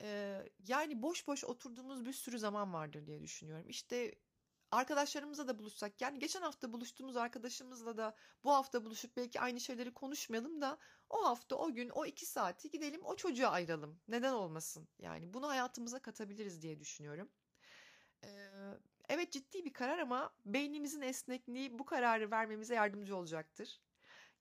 E, 0.00 0.38
yani 0.68 1.02
boş 1.02 1.26
boş 1.26 1.44
oturduğumuz 1.44 2.04
bir 2.04 2.12
sürü 2.12 2.38
zaman 2.38 2.72
vardır 2.72 3.06
diye 3.06 3.22
düşünüyorum. 3.22 3.68
İşte 3.68 4.14
arkadaşlarımızla 4.70 5.48
da 5.48 5.58
buluşsak 5.58 6.00
yani 6.00 6.18
geçen 6.18 6.42
hafta 6.42 6.72
buluştuğumuz 6.72 7.16
arkadaşımızla 7.16 7.96
da 7.96 8.14
bu 8.44 8.54
hafta 8.54 8.84
buluşup 8.84 9.16
belki 9.16 9.40
aynı 9.40 9.60
şeyleri 9.60 9.94
konuşmayalım 9.94 10.60
da 10.60 10.78
o 11.10 11.24
hafta 11.24 11.56
o 11.56 11.74
gün 11.74 11.88
o 11.88 12.06
iki 12.06 12.26
saati 12.26 12.70
gidelim 12.70 13.00
o 13.04 13.16
çocuğa 13.16 13.50
ayıralım. 13.50 14.00
Neden 14.08 14.32
olmasın? 14.32 14.88
Yani 14.98 15.34
bunu 15.34 15.48
hayatımıza 15.48 15.98
katabiliriz 16.02 16.62
diye 16.62 16.80
düşünüyorum. 16.80 17.30
Ee, 18.24 18.50
evet 19.08 19.32
ciddi 19.32 19.64
bir 19.64 19.72
karar 19.72 19.98
ama 19.98 20.34
beynimizin 20.46 21.02
esnekliği 21.02 21.78
bu 21.78 21.84
kararı 21.84 22.30
vermemize 22.30 22.74
yardımcı 22.74 23.16
olacaktır. 23.16 23.80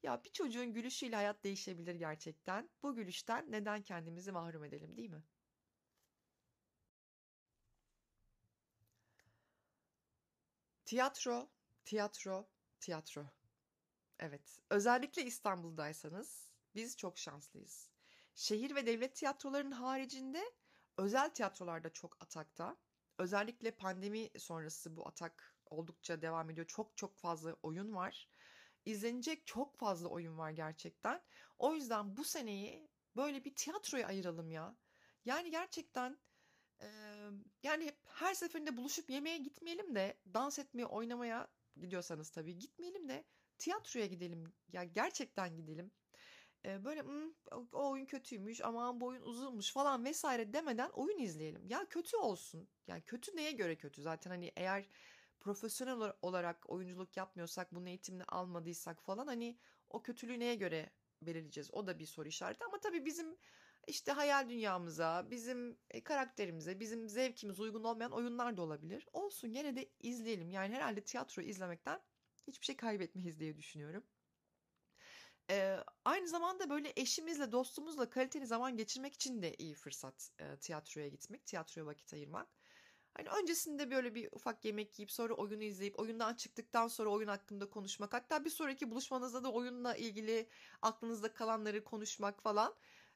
Ya 0.04 0.24
bir 0.24 0.30
çocuğun 0.32 0.74
gülüşüyle 0.74 1.16
hayat 1.16 1.44
değişebilir 1.44 1.96
gerçekten. 1.96 2.70
Bu 2.84 2.96
gülüşten 2.96 3.52
neden 3.52 3.82
kendimizi 3.82 4.32
mahrum 4.32 4.64
edelim 4.64 4.98
değil 4.98 5.10
mi? 5.10 5.24
Tiyatro, 10.90 11.50
tiyatro, 11.86 12.50
tiyatro. 12.80 13.26
Evet, 14.20 14.60
özellikle 14.70 15.24
İstanbul'daysanız 15.26 16.50
biz 16.76 16.98
çok 16.98 17.18
şanslıyız. 17.18 17.90
Şehir 18.36 18.76
ve 18.76 18.86
devlet 18.86 19.16
tiyatrolarının 19.16 19.72
haricinde 19.72 20.52
özel 20.98 21.30
tiyatrolar 21.30 21.84
da 21.84 21.94
çok 21.94 22.18
atakta. 22.24 22.78
Özellikle 23.18 23.72
pandemi 23.72 24.30
sonrası 24.40 24.98
bu 24.98 25.08
atak 25.08 25.56
oldukça 25.66 26.22
devam 26.22 26.50
ediyor. 26.50 26.68
Çok 26.68 26.98
çok 26.98 27.18
fazla 27.18 27.54
oyun 27.54 27.96
var. 27.96 28.30
İzlenecek 28.86 29.48
çok 29.48 29.78
fazla 29.78 30.08
oyun 30.08 30.38
var 30.38 30.52
gerçekten. 30.52 31.22
O 31.60 31.74
yüzden 31.74 32.18
bu 32.18 32.24
seneyi 32.24 32.90
böyle 33.16 33.46
bir 33.46 33.56
tiyatroya 33.56 34.08
ayıralım 34.08 34.52
ya. 34.52 34.76
Yani 35.26 35.52
gerçekten 35.52 36.20
yani 37.64 37.94
her 38.06 38.34
seferinde 38.34 38.78
buluşup 38.78 39.10
yemeğe 39.10 39.38
gitmeyelim 39.38 39.96
de 39.96 40.18
dans 40.34 40.60
etmeye 40.60 40.86
oynamaya 40.86 41.48
gidiyorsanız 41.78 42.30
tabii 42.30 42.60
gitmeyelim 42.60 43.10
de 43.10 43.24
tiyatroya 43.58 44.06
gidelim. 44.06 44.54
Ya 44.74 44.84
gerçekten 44.84 45.56
gidelim. 45.56 45.92
böyle 46.66 47.04
o 47.74 47.90
oyun 47.90 48.06
kötüymüş 48.06 48.62
aman 48.62 49.02
bu 49.02 49.06
oyun 49.06 49.22
uzunmuş 49.22 49.74
falan 49.74 50.06
vesaire 50.06 50.54
demeden 50.54 50.90
oyun 50.90 51.20
izleyelim. 51.20 51.68
Ya 51.68 51.86
kötü 51.90 52.18
olsun. 52.18 52.68
Yani 52.88 53.02
kötü 53.02 53.36
neye 53.36 53.52
göre 53.52 53.76
kötü? 53.76 54.02
Zaten 54.02 54.30
hani 54.32 54.52
eğer 54.56 54.86
profesyonel 55.40 56.14
olarak 56.22 56.70
oyunculuk 56.70 57.18
yapmıyorsak, 57.18 57.76
bunun 57.76 57.86
eğitimini 57.86 58.24
almadıysak 58.24 59.04
falan 59.04 59.28
hani 59.28 59.58
o 59.90 60.02
kötülüğü 60.02 60.40
neye 60.40 60.56
göre 60.56 60.90
belirleyeceğiz? 61.22 61.74
O 61.74 61.88
da 61.88 62.00
bir 62.00 62.06
soru 62.06 62.28
işareti 62.28 62.66
ama 62.66 62.80
tabii 62.80 63.06
bizim 63.06 63.38
işte 63.90 64.12
hayal 64.12 64.50
dünyamıza, 64.50 65.28
bizim 65.32 65.78
e, 65.92 66.04
karakterimize, 66.04 66.80
bizim 66.80 67.10
zevkimiz 67.10 67.60
uygun 67.60 67.84
olmayan 67.84 68.12
oyunlar 68.12 68.58
da 68.58 68.62
olabilir. 68.62 69.08
Olsun 69.14 69.52
gene 69.52 69.76
de 69.76 69.90
izleyelim. 70.00 70.50
Yani 70.50 70.76
herhalde 70.76 71.04
tiyatro 71.04 71.42
izlemekten 71.42 72.02
hiçbir 72.48 72.66
şey 72.66 72.76
kaybetmeyiz 72.76 73.40
diye 73.40 73.58
düşünüyorum. 73.58 74.04
Ee, 75.52 75.78
aynı 76.06 76.28
zamanda 76.28 76.70
böyle 76.70 76.94
eşimizle, 76.96 77.52
dostumuzla 77.52 78.10
kaliteli 78.10 78.48
zaman 78.48 78.78
geçirmek 78.78 79.14
için 79.14 79.42
de 79.42 79.56
iyi 79.56 79.76
fırsat 79.76 80.32
e, 80.40 80.58
tiyatroya 80.58 81.08
gitmek, 81.08 81.46
tiyatroya 81.46 81.86
vakit 81.86 82.14
ayırmak. 82.14 82.48
Hani 83.14 83.30
öncesinde 83.42 83.92
böyle 83.92 84.16
bir 84.16 84.30
ufak 84.32 84.66
yemek 84.66 85.00
yiyip 85.00 85.12
sonra 85.12 85.34
oyunu 85.34 85.64
izleyip 85.64 86.00
oyundan 86.00 86.34
çıktıktan 86.34 86.88
sonra 86.88 87.10
oyun 87.10 87.28
hakkında 87.28 87.70
konuşmak. 87.70 88.14
Hatta 88.14 88.46
bir 88.46 88.50
sonraki 88.50 88.92
buluşmanızda 88.92 89.44
da 89.44 89.52
oyunla 89.52 89.96
ilgili 89.96 90.50
aklınızda 90.82 91.34
kalanları 91.34 91.84
konuşmak 91.84 92.44
falan 92.44 92.76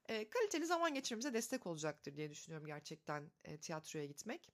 e, 0.10 0.30
kaliteli 0.30 0.66
zaman 0.66 0.94
geçirmemize 0.94 1.34
destek 1.34 1.68
olacaktır 1.68 2.16
diye 2.16 2.30
düşünüyorum 2.30 2.68
gerçekten 2.68 3.32
e, 3.44 3.58
tiyatroya 3.58 4.06
gitmek. 4.06 4.52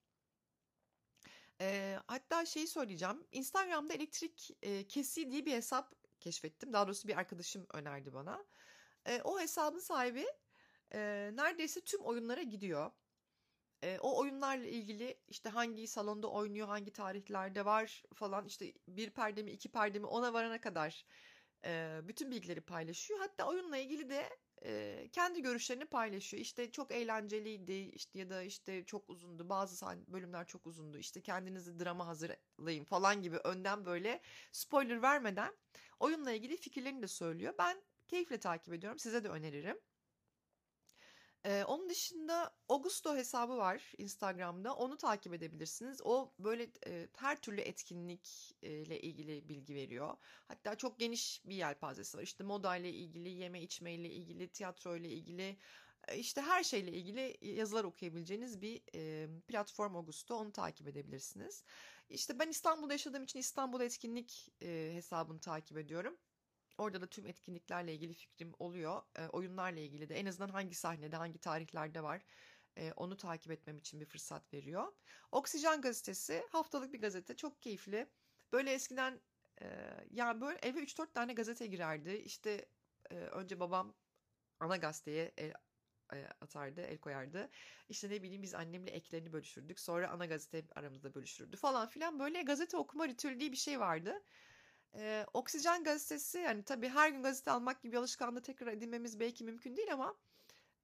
E, 1.62 1.98
hatta 2.08 2.46
şeyi 2.46 2.68
söyleyeceğim. 2.68 3.28
Instagram'da 3.32 3.94
elektrik 3.94 4.58
e, 4.62 4.88
kesi 4.88 5.32
diye 5.32 5.46
bir 5.46 5.54
hesap 5.54 5.94
keşfettim. 6.20 6.74
Daha 6.74 6.88
doğrusu 6.88 7.08
bir 7.08 7.18
arkadaşım 7.18 7.68
önerdi 7.74 8.14
bana. 8.14 8.46
E, 9.06 9.22
o 9.22 9.40
hesabın 9.40 9.80
sahibi 9.80 10.26
e, 10.94 11.32
neredeyse 11.34 11.82
tüm 11.82 12.02
oyunlara 12.02 12.42
gidiyor. 12.42 12.92
E, 13.84 14.00
o 14.02 14.20
oyunlarla 14.20 14.68
ilgili 14.68 15.20
işte 15.28 15.50
hangi 15.50 15.88
salonda 15.88 16.28
oynuyor, 16.28 16.68
hangi 16.68 16.94
tarihlerde 16.94 17.66
var 17.66 18.04
falan 18.14 18.46
işte 18.46 18.74
bir 18.88 19.10
perde 19.10 19.44
mi 19.44 19.52
iki 19.52 19.70
perde 19.72 20.00
mi 20.00 20.06
ona 20.06 20.34
varana 20.34 20.62
kadar 20.62 21.06
e, 21.66 22.00
bütün 22.04 22.32
bilgileri 22.32 22.62
paylaşıyor. 22.62 23.20
Hatta 23.20 23.48
oyunla 23.48 23.78
ilgili 23.78 24.10
de 24.10 24.30
e, 24.66 25.08
kendi 25.12 25.42
görüşlerini 25.42 25.86
paylaşıyor. 25.86 26.42
İşte 26.42 26.72
çok 26.72 26.92
eğlenceliydi 26.92 27.74
işte 27.74 28.20
ya 28.20 28.30
da 28.30 28.42
işte 28.44 28.86
çok 28.86 29.10
uzundu. 29.10 29.50
Bazı 29.50 29.86
bölümler 30.08 30.48
çok 30.48 30.68
uzundu. 30.68 30.98
İşte 30.98 31.22
kendinizi 31.22 31.80
drama 31.80 32.08
hazırlayın 32.08 32.84
falan 32.84 33.22
gibi 33.22 33.38
önden 33.38 33.86
böyle 33.86 34.22
spoiler 34.52 35.02
vermeden 35.02 35.58
oyunla 36.00 36.32
ilgili 36.32 36.58
fikirlerini 36.58 37.02
de 37.02 37.08
söylüyor. 37.08 37.54
Ben 37.60 37.84
keyifle 38.08 38.40
takip 38.40 38.74
ediyorum. 38.74 39.00
Size 39.00 39.24
de 39.24 39.30
öneririm. 39.30 39.80
Ee, 41.46 41.64
onun 41.64 41.90
dışında 41.90 42.56
Augusto 42.70 43.16
hesabı 43.16 43.58
var 43.58 43.94
Instagram'da. 43.98 44.76
Onu 44.76 44.98
takip 44.98 45.34
edebilirsiniz. 45.34 46.02
O 46.04 46.34
böyle 46.40 46.72
e, 46.88 47.08
her 47.18 47.42
türlü 47.42 47.62
etkinlikle 47.62 49.02
ilgili 49.02 49.50
bilgi 49.50 49.76
veriyor. 49.76 50.18
Hatta 50.48 50.76
çok 50.76 51.00
geniş 51.00 51.42
bir 51.46 51.56
yelpazesi 51.56 52.18
var. 52.18 52.24
İşte 52.24 52.44
moda 52.44 52.76
ile 52.78 52.90
ilgili, 52.94 53.30
yeme 53.30 53.62
içme 53.62 53.94
ile 53.94 54.10
ilgili, 54.10 54.48
tiyatro 54.48 54.96
ile 54.96 55.10
ilgili, 55.10 55.58
işte 56.16 56.42
her 56.42 56.64
şeyle 56.64 56.92
ilgili 56.92 57.38
yazılar 57.42 57.84
okuyabileceğiniz 57.84 58.62
bir 58.62 58.82
e, 58.96 59.28
platform 59.48 59.96
Augusto. 59.96 60.36
Onu 60.36 60.52
takip 60.52 60.88
edebilirsiniz. 60.88 61.64
İşte 62.10 62.40
ben 62.40 62.48
İstanbul'da 62.50 62.94
yaşadığım 62.94 63.24
için 63.24 63.40
İstanbul 63.40 63.82
etkinlik 63.82 64.50
e, 64.62 64.92
hesabını 64.94 65.40
takip 65.40 65.78
ediyorum. 65.78 66.18
Orada 66.80 67.02
da 67.02 67.08
tüm 67.08 67.26
etkinliklerle 67.26 67.94
ilgili 67.94 68.14
fikrim 68.14 68.54
oluyor. 68.60 69.02
E, 69.16 69.28
oyunlarla 69.28 69.80
ilgili 69.80 70.10
de 70.10 70.20
en 70.20 70.26
azından 70.26 70.50
hangi 70.50 70.76
sahnede, 70.76 71.16
hangi 71.16 71.40
tarihlerde 71.40 72.04
var 72.04 72.22
e, 72.80 72.94
onu 72.96 73.18
takip 73.18 73.52
etmem 73.52 73.78
için 73.78 74.00
bir 74.02 74.06
fırsat 74.06 74.54
veriyor. 74.54 74.94
Oksijen 75.32 75.82
gazetesi 75.82 76.44
haftalık 76.50 76.94
bir 76.94 77.02
gazete. 77.02 77.36
Çok 77.36 77.62
keyifli. 77.62 78.10
Böyle 78.52 78.74
eskiden 78.74 79.20
e, 79.62 79.68
yani 80.12 80.42
böyle 80.42 80.60
eve 80.60 80.80
3-4 80.80 81.14
tane 81.14 81.34
gazete 81.34 81.68
girerdi. 81.68 82.12
İşte 82.12 82.66
e, 83.12 83.16
önce 83.16 83.60
babam 83.60 83.96
ana 84.60 84.78
gazeteye 84.78 85.32
el, 85.38 85.54
e, 86.14 86.28
atardı, 86.42 86.82
el 86.82 86.98
koyardı. 86.98 87.50
İşte 87.90 88.10
ne 88.10 88.24
bileyim 88.24 88.42
biz 88.42 88.56
annemle 88.56 88.92
eklerini 88.92 89.34
bölüşürdük. 89.34 89.80
Sonra 89.80 90.10
ana 90.10 90.26
gazete 90.26 90.64
aramızda 90.76 91.14
bölüşürdü 91.14 91.58
falan 91.58 91.90
filan. 91.90 92.20
Böyle 92.20 92.42
gazete 92.42 92.78
okuma 92.78 93.08
ritüeli 93.08 93.40
diye 93.40 93.52
bir 93.52 93.58
şey 93.58 93.80
vardı. 93.80 94.24
Ee, 94.96 95.26
Oksijen 95.34 95.84
gazetesi 95.84 96.38
yani 96.38 96.64
tabii 96.64 96.90
her 96.90 97.10
gün 97.10 97.24
gazete 97.24 97.52
almak 97.52 97.82
gibi 97.82 97.98
alışkanlığı 97.98 98.42
tekrar 98.42 98.68
edinmemiz 98.68 99.20
belki 99.20 99.44
mümkün 99.44 99.78
değil 99.78 99.94
ama 99.94 100.16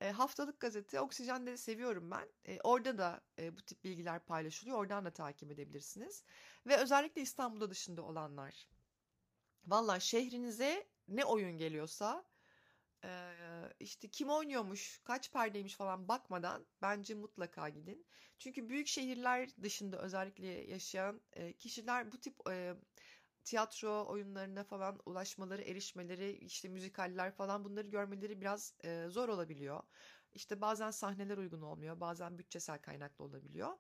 e, 0.02 0.12
haftalık 0.12 0.60
gazete 0.60 1.02
Oksijen'de 1.02 1.58
seviyorum 1.58 2.12
ben. 2.12 2.28
E, 2.46 2.60
orada 2.64 2.98
da 2.98 3.22
e, 3.40 3.58
bu 3.58 3.62
tip 3.62 3.84
bilgiler 3.84 4.20
paylaşılıyor. 4.20 4.78
Oradan 4.78 5.06
da 5.06 5.12
takip 5.14 5.52
edebilirsiniz. 5.52 6.24
Ve 6.68 6.78
özellikle 6.78 7.22
İstanbul'da 7.22 7.70
dışında 7.70 8.02
olanlar. 8.02 8.68
Valla 9.68 10.00
şehrinize 10.00 10.88
ne 11.08 11.26
oyun 11.26 11.58
geliyorsa 11.58 12.26
e, 13.04 13.10
işte 13.80 14.08
kim 14.08 14.30
oynuyormuş, 14.30 15.02
kaç 15.04 15.32
perdeymiş 15.32 15.76
falan 15.76 16.08
bakmadan 16.08 16.66
bence 16.82 17.14
mutlaka 17.16 17.70
gidin. 17.70 18.06
Çünkü 18.38 18.70
büyük 18.70 18.88
şehirler 18.88 19.50
dışında 19.64 19.98
özellikle 20.02 20.48
yaşayan 20.48 21.22
e, 21.34 21.54
kişiler 21.54 22.12
bu 22.12 22.20
tip 22.20 22.50
e, 22.50 22.76
tiyatro 23.46 24.06
oyunlarına 24.08 24.64
falan 24.64 25.00
ulaşmaları, 25.06 25.62
erişmeleri, 25.62 26.32
işte 26.32 26.70
müzikaller 26.70 27.32
falan 27.32 27.66
bunları 27.66 27.88
görmeleri 27.88 28.42
biraz 28.42 28.74
e, 28.84 29.06
zor 29.10 29.30
olabiliyor. 29.30 29.84
İşte 30.34 30.62
bazen 30.62 30.92
sahneler 30.92 31.38
uygun 31.38 31.62
olmuyor, 31.62 32.00
bazen 32.00 32.38
bütçesel 32.38 32.80
kaynaklı 32.82 33.26
olabiliyor. 33.26 33.78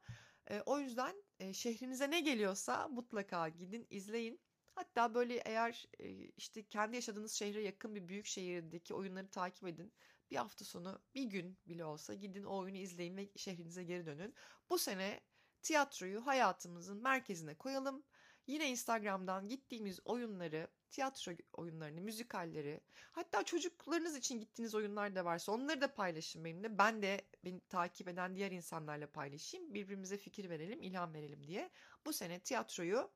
E, 0.50 0.62
o 0.66 0.80
yüzden 0.80 1.16
e, 1.40 1.54
şehrinize 1.54 2.12
ne 2.12 2.20
geliyorsa 2.22 2.88
mutlaka 2.88 3.50
gidin, 3.50 3.88
izleyin. 3.90 4.42
Hatta 4.76 5.14
böyle 5.14 5.36
eğer 5.36 5.86
e, 6.00 6.10
işte 6.10 6.68
kendi 6.68 6.96
yaşadığınız 6.96 7.32
şehre 7.34 7.62
yakın 7.62 7.96
bir 7.96 8.08
büyük 8.08 8.26
şehirdeki 8.26 8.94
oyunları 8.94 9.30
takip 9.30 9.68
edin. 9.68 9.94
Bir 10.32 10.36
hafta 10.36 10.66
sonu 10.66 11.02
bir 11.16 11.24
gün 11.24 11.58
bile 11.68 11.86
olsa 11.86 12.14
gidin 12.14 12.44
o 12.44 12.58
oyunu 12.58 12.78
izleyin 12.78 13.18
ve 13.18 13.30
şehrinize 13.36 13.84
geri 13.84 14.06
dönün. 14.06 14.34
Bu 14.70 14.78
sene 14.78 15.22
tiyatroyu 15.62 16.26
hayatımızın 16.26 17.04
merkezine 17.04 17.56
koyalım. 17.58 18.04
Yine 18.48 18.70
Instagram'dan 18.70 19.48
gittiğimiz 19.48 20.00
oyunları, 20.06 20.68
tiyatro 20.92 21.32
oyunlarını, 21.54 22.02
müzikalleri, 22.02 22.82
hatta 23.12 23.44
çocuklarınız 23.44 24.16
için 24.16 24.40
gittiğiniz 24.40 24.76
oyunlar 24.76 25.16
da 25.16 25.26
varsa 25.26 25.52
onları 25.52 25.82
da 25.82 25.94
paylaşın 25.94 26.46
benimle. 26.46 26.78
Ben 26.78 27.02
de 27.02 27.28
beni 27.44 27.62
takip 27.62 28.08
eden 28.08 28.36
diğer 28.36 28.52
insanlarla 28.52 29.12
paylaşayım. 29.12 29.74
Birbirimize 29.74 30.18
fikir 30.18 30.50
verelim, 30.50 30.82
ilham 30.82 31.14
verelim 31.14 31.48
diye. 31.48 31.72
Bu 32.06 32.14
sene 32.14 32.40
tiyatroyu 32.40 33.12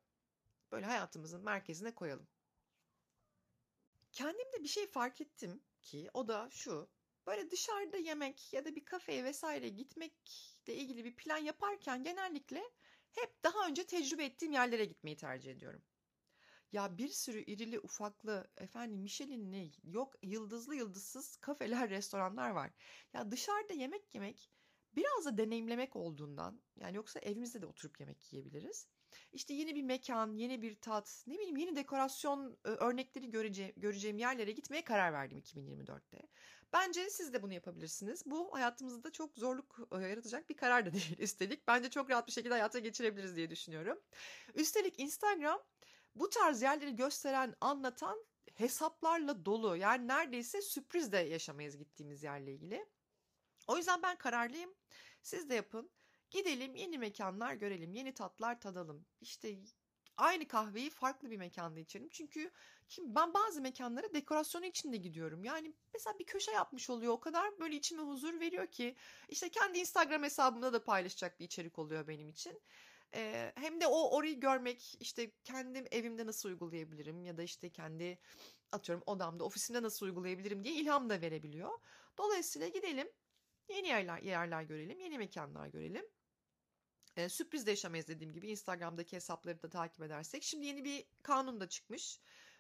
böyle 0.72 0.86
hayatımızın 0.86 1.44
merkezine 1.44 1.96
koyalım. 1.96 2.28
Kendimde 4.12 4.64
bir 4.64 4.68
şey 4.68 4.88
fark 4.88 5.22
ettim 5.22 5.64
ki 5.82 6.10
o 6.14 6.28
da 6.28 6.50
şu. 6.52 6.90
Böyle 7.28 7.52
dışarıda 7.52 7.98
yemek 7.98 8.54
ya 8.54 8.66
da 8.66 8.76
bir 8.76 8.86
kafeye 8.86 9.24
vesaire 9.24 9.70
gitmekle 9.70 10.76
ilgili 10.76 11.06
bir 11.06 11.16
plan 11.16 11.38
yaparken 11.38 12.04
genellikle 12.04 12.64
hep 13.12 13.44
daha 13.44 13.68
önce 13.68 13.86
tecrübe 13.88 14.26
ettiğim 14.26 14.52
yerlere 14.52 14.86
gitmeyi 14.86 15.18
tercih 15.18 15.52
ediyorum. 15.52 15.84
Ya 16.72 16.98
bir 16.98 17.08
sürü 17.08 17.40
irili 17.42 17.80
ufaklı 17.80 18.52
efendim 18.58 19.00
Michelin'li 19.00 19.72
yok 19.84 20.16
yıldızlı 20.24 20.76
yıldızsız 20.76 21.38
kafeler, 21.38 21.90
restoranlar 21.90 22.50
var. 22.50 22.72
Ya 23.14 23.32
dışarıda 23.32 23.74
yemek 23.74 24.16
yemek 24.16 24.52
biraz 24.96 25.26
da 25.26 25.38
deneyimlemek 25.38 25.96
olduğundan 25.96 26.62
yani 26.76 26.96
yoksa 26.96 27.20
evimizde 27.20 27.62
de 27.62 27.66
oturup 27.66 28.00
yemek 28.00 28.34
yiyebiliriz. 28.34 28.88
İşte 29.32 29.54
yeni 29.54 29.76
bir 29.76 29.84
mekan, 29.84 30.34
yeni 30.36 30.62
bir 30.62 30.76
tat, 30.82 31.24
ne 31.28 31.34
bileyim 31.34 31.58
yeni 31.58 31.76
dekorasyon 31.76 32.58
örnekleri 32.64 33.32
göreceğim, 33.32 33.74
göreceğim 33.78 34.18
yerlere 34.18 34.52
gitmeye 34.52 34.84
karar 34.84 35.14
verdim 35.14 35.38
2024'te. 35.38 36.28
Bence 36.74 37.10
siz 37.10 37.34
de 37.34 37.44
bunu 37.44 37.54
yapabilirsiniz. 37.54 38.26
Bu 38.26 38.54
hayatımızda 38.54 39.12
çok 39.12 39.38
zorluk 39.38 39.80
yaratacak 39.92 40.50
bir 40.50 40.58
karar 40.58 40.86
da 40.86 40.94
değil 40.94 41.16
üstelik. 41.20 41.68
Bence 41.68 41.90
çok 41.90 42.10
rahat 42.10 42.28
bir 42.28 42.32
şekilde 42.32 42.54
hayata 42.54 42.80
geçirebiliriz 42.80 43.36
diye 43.36 43.50
düşünüyorum. 43.50 44.00
Üstelik 44.56 45.00
Instagram 45.00 45.60
bu 46.16 46.30
tarz 46.30 46.62
yerleri 46.62 46.96
gösteren, 46.96 47.56
anlatan 47.62 48.26
hesaplarla 48.54 49.46
dolu. 49.46 49.78
Yani 49.78 50.08
neredeyse 50.08 50.62
sürpriz 50.62 51.12
de 51.12 51.18
yaşamayız 51.18 51.78
gittiğimiz 51.78 52.24
yerle 52.24 52.54
ilgili. 52.54 52.86
O 53.68 53.78
yüzden 53.78 54.04
ben 54.04 54.18
kararlıyım. 54.18 54.74
Siz 55.22 55.50
de 55.50 55.56
yapın. 55.56 55.92
Gidelim 56.32 56.76
yeni 56.76 56.98
mekanlar 56.98 57.54
görelim, 57.54 57.94
yeni 57.94 58.14
tatlar 58.14 58.62
tadalım. 58.62 59.06
İşte 59.22 59.58
aynı 60.18 60.48
kahveyi 60.48 60.90
farklı 60.90 61.32
bir 61.32 61.38
mekanda 61.38 61.80
içelim. 61.80 62.10
Çünkü 62.10 62.52
şimdi 62.88 63.16
ben 63.16 63.34
bazı 63.34 63.62
mekanlara 63.62 64.14
dekorasyonu 64.14 64.66
için 64.66 64.92
de 64.92 64.98
gidiyorum. 64.98 65.44
Yani 65.44 65.74
mesela 65.94 66.20
bir 66.20 66.26
köşe 66.26 66.52
yapmış 66.52 66.90
oluyor. 66.90 67.14
O 67.14 67.20
kadar 67.20 67.60
böyle 67.60 67.76
içime 67.76 68.02
huzur 68.02 68.40
veriyor 68.40 68.68
ki. 68.68 68.96
işte 69.30 69.50
kendi 69.50 69.80
Instagram 69.80 70.24
hesabımda 70.24 70.74
da 70.74 70.84
paylaşacak 70.84 71.40
bir 71.40 71.46
içerik 71.46 71.80
oluyor 71.80 72.08
benim 72.08 72.30
için. 72.30 72.62
Ee, 73.16 73.52
hem 73.56 73.82
de 73.82 73.88
o 73.88 74.18
orayı 74.18 74.40
görmek 74.40 74.98
işte 75.00 75.32
kendim 75.44 75.86
evimde 75.92 76.26
nasıl 76.26 76.50
uygulayabilirim 76.50 77.26
ya 77.26 77.38
da 77.38 77.44
işte 77.44 77.70
kendi 77.70 78.20
atıyorum 78.72 79.04
odamda 79.06 79.44
ofisimde 79.44 79.84
nasıl 79.84 80.06
uygulayabilirim 80.06 80.64
diye 80.64 80.76
ilham 80.76 81.10
da 81.10 81.22
verebiliyor. 81.22 81.80
Dolayısıyla 82.18 82.68
gidelim 82.68 83.08
yeni 83.70 83.88
yerler, 83.88 84.22
yerler 84.22 84.64
görelim, 84.64 85.00
yeni 85.00 85.18
mekanlar 85.18 85.68
görelim. 85.68 86.06
E, 87.20 87.30
sürpriz 87.30 87.66
de 87.66 87.70
yaşamayız 87.70 88.08
dediğim 88.08 88.34
gibi 88.34 88.48
Instagram'daki 88.48 89.16
hesapları 89.16 89.62
da 89.64 89.70
takip 89.70 90.02
edersek. 90.02 90.44
Şimdi 90.44 90.66
yeni 90.66 90.84
bir 90.84 91.06
kanun 91.24 91.60
da 91.60 91.70
çıkmış. 91.70 92.20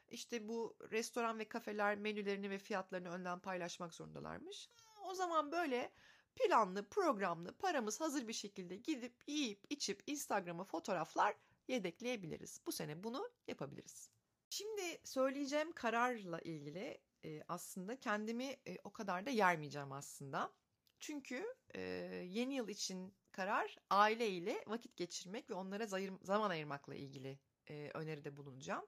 İşte 0.09 0.47
bu 0.47 0.77
restoran 0.91 1.39
ve 1.39 1.47
kafeler 1.47 1.97
menülerini 1.97 2.49
ve 2.49 2.57
fiyatlarını 2.57 3.09
önden 3.09 3.39
paylaşmak 3.39 3.93
zorundalarmış. 3.93 4.69
O 5.03 5.13
zaman 5.13 5.51
böyle 5.51 5.91
planlı, 6.35 6.89
programlı, 6.89 7.57
paramız 7.57 8.01
hazır 8.01 8.27
bir 8.27 8.33
şekilde 8.33 8.75
gidip 8.75 9.13
yiyip 9.27 9.65
içip 9.69 10.03
Instagram'a 10.07 10.63
fotoğraflar 10.63 11.35
yedekleyebiliriz. 11.67 12.61
Bu 12.65 12.71
sene 12.71 13.03
bunu 13.03 13.29
yapabiliriz. 13.47 14.09
Şimdi 14.49 15.01
söyleyeceğim 15.03 15.71
kararla 15.71 16.39
ilgili 16.39 17.01
e, 17.23 17.43
aslında 17.47 17.99
kendimi 17.99 18.45
e, 18.67 18.77
o 18.83 18.91
kadar 18.91 19.25
da 19.25 19.29
yermeyeceğim 19.29 19.91
aslında. 19.91 20.53
Çünkü 20.99 21.45
e, 21.75 21.81
yeni 22.29 22.55
yıl 22.55 22.67
için 22.69 23.13
karar 23.31 23.77
aile 23.89 24.29
ile 24.29 24.63
vakit 24.67 24.97
geçirmek 24.97 25.49
ve 25.49 25.53
onlara 25.53 25.87
zaman 26.21 26.49
ayırmakla 26.49 26.95
ilgili 26.95 27.39
e, 27.69 27.91
öneride 27.93 28.37
bulunacağım. 28.37 28.85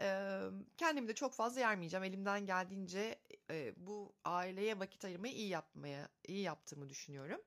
E, 0.00 0.40
kendimi 0.76 1.08
de 1.08 1.14
çok 1.14 1.34
fazla 1.34 1.60
yermeyeceğim. 1.60 2.04
Elimden 2.04 2.46
geldiğince 2.46 3.20
e, 3.50 3.74
bu 3.76 4.14
aileye 4.24 4.78
vakit 4.78 5.04
ayırmayı 5.04 5.34
iyi 5.34 5.48
yapmaya 5.48 6.08
iyi 6.28 6.40
yaptığımı 6.42 6.88
düşünüyorum. 6.88 7.40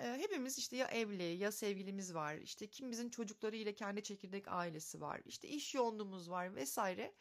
E, 0.00 0.04
hepimiz 0.04 0.58
işte 0.58 0.76
ya 0.76 0.86
evli 0.86 1.22
ya 1.22 1.52
sevgilimiz 1.52 2.14
var. 2.14 2.34
İşte 2.34 2.70
kimimizin 2.70 3.10
çocukları 3.10 3.56
ile 3.56 3.74
kendi 3.74 4.02
çekirdek 4.02 4.48
ailesi 4.48 5.00
var. 5.00 5.20
İşte 5.24 5.48
iş 5.48 5.74
yoğunluğumuz 5.74 6.30
var 6.30 6.54
vesaire. 6.54 7.14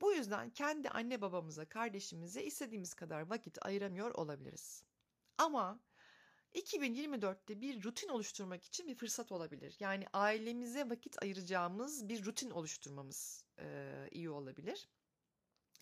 Bu 0.00 0.12
yüzden 0.12 0.50
kendi 0.50 0.88
anne 0.88 1.20
babamıza, 1.20 1.68
kardeşimize 1.68 2.42
istediğimiz 2.44 2.94
kadar 2.94 3.30
vakit 3.30 3.66
ayıramıyor 3.66 4.10
olabiliriz. 4.14 4.84
Ama 5.38 5.80
2024'te 6.54 7.60
bir 7.60 7.82
rutin 7.82 8.08
oluşturmak 8.08 8.64
için 8.64 8.88
bir 8.88 8.94
fırsat 8.94 9.32
olabilir. 9.32 9.76
Yani 9.80 10.06
ailemize 10.12 10.90
vakit 10.90 11.22
ayıracağımız 11.22 12.08
bir 12.08 12.24
rutin 12.24 12.50
oluşturmamız 12.50 13.44
e, 13.58 14.08
iyi 14.10 14.30
olabilir. 14.30 14.88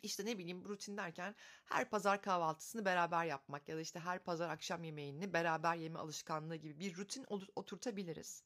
İşte 0.03 0.27
ne 0.27 0.39
bileyim 0.39 0.65
rutin 0.65 0.97
derken 0.97 1.35
her 1.65 1.91
pazar 1.91 2.23
kahvaltısını 2.23 2.85
beraber 2.85 3.25
yapmak 3.25 3.69
ya 3.69 3.77
da 3.77 3.81
işte 3.81 3.99
her 4.01 4.25
pazar 4.25 4.49
akşam 4.49 4.85
yemeğini 4.85 5.33
beraber 5.33 5.77
yeme 5.77 5.99
alışkanlığı 5.99 6.57
gibi 6.57 6.81
bir 6.81 6.97
rutin 6.97 7.27
oturtabiliriz. 7.57 8.45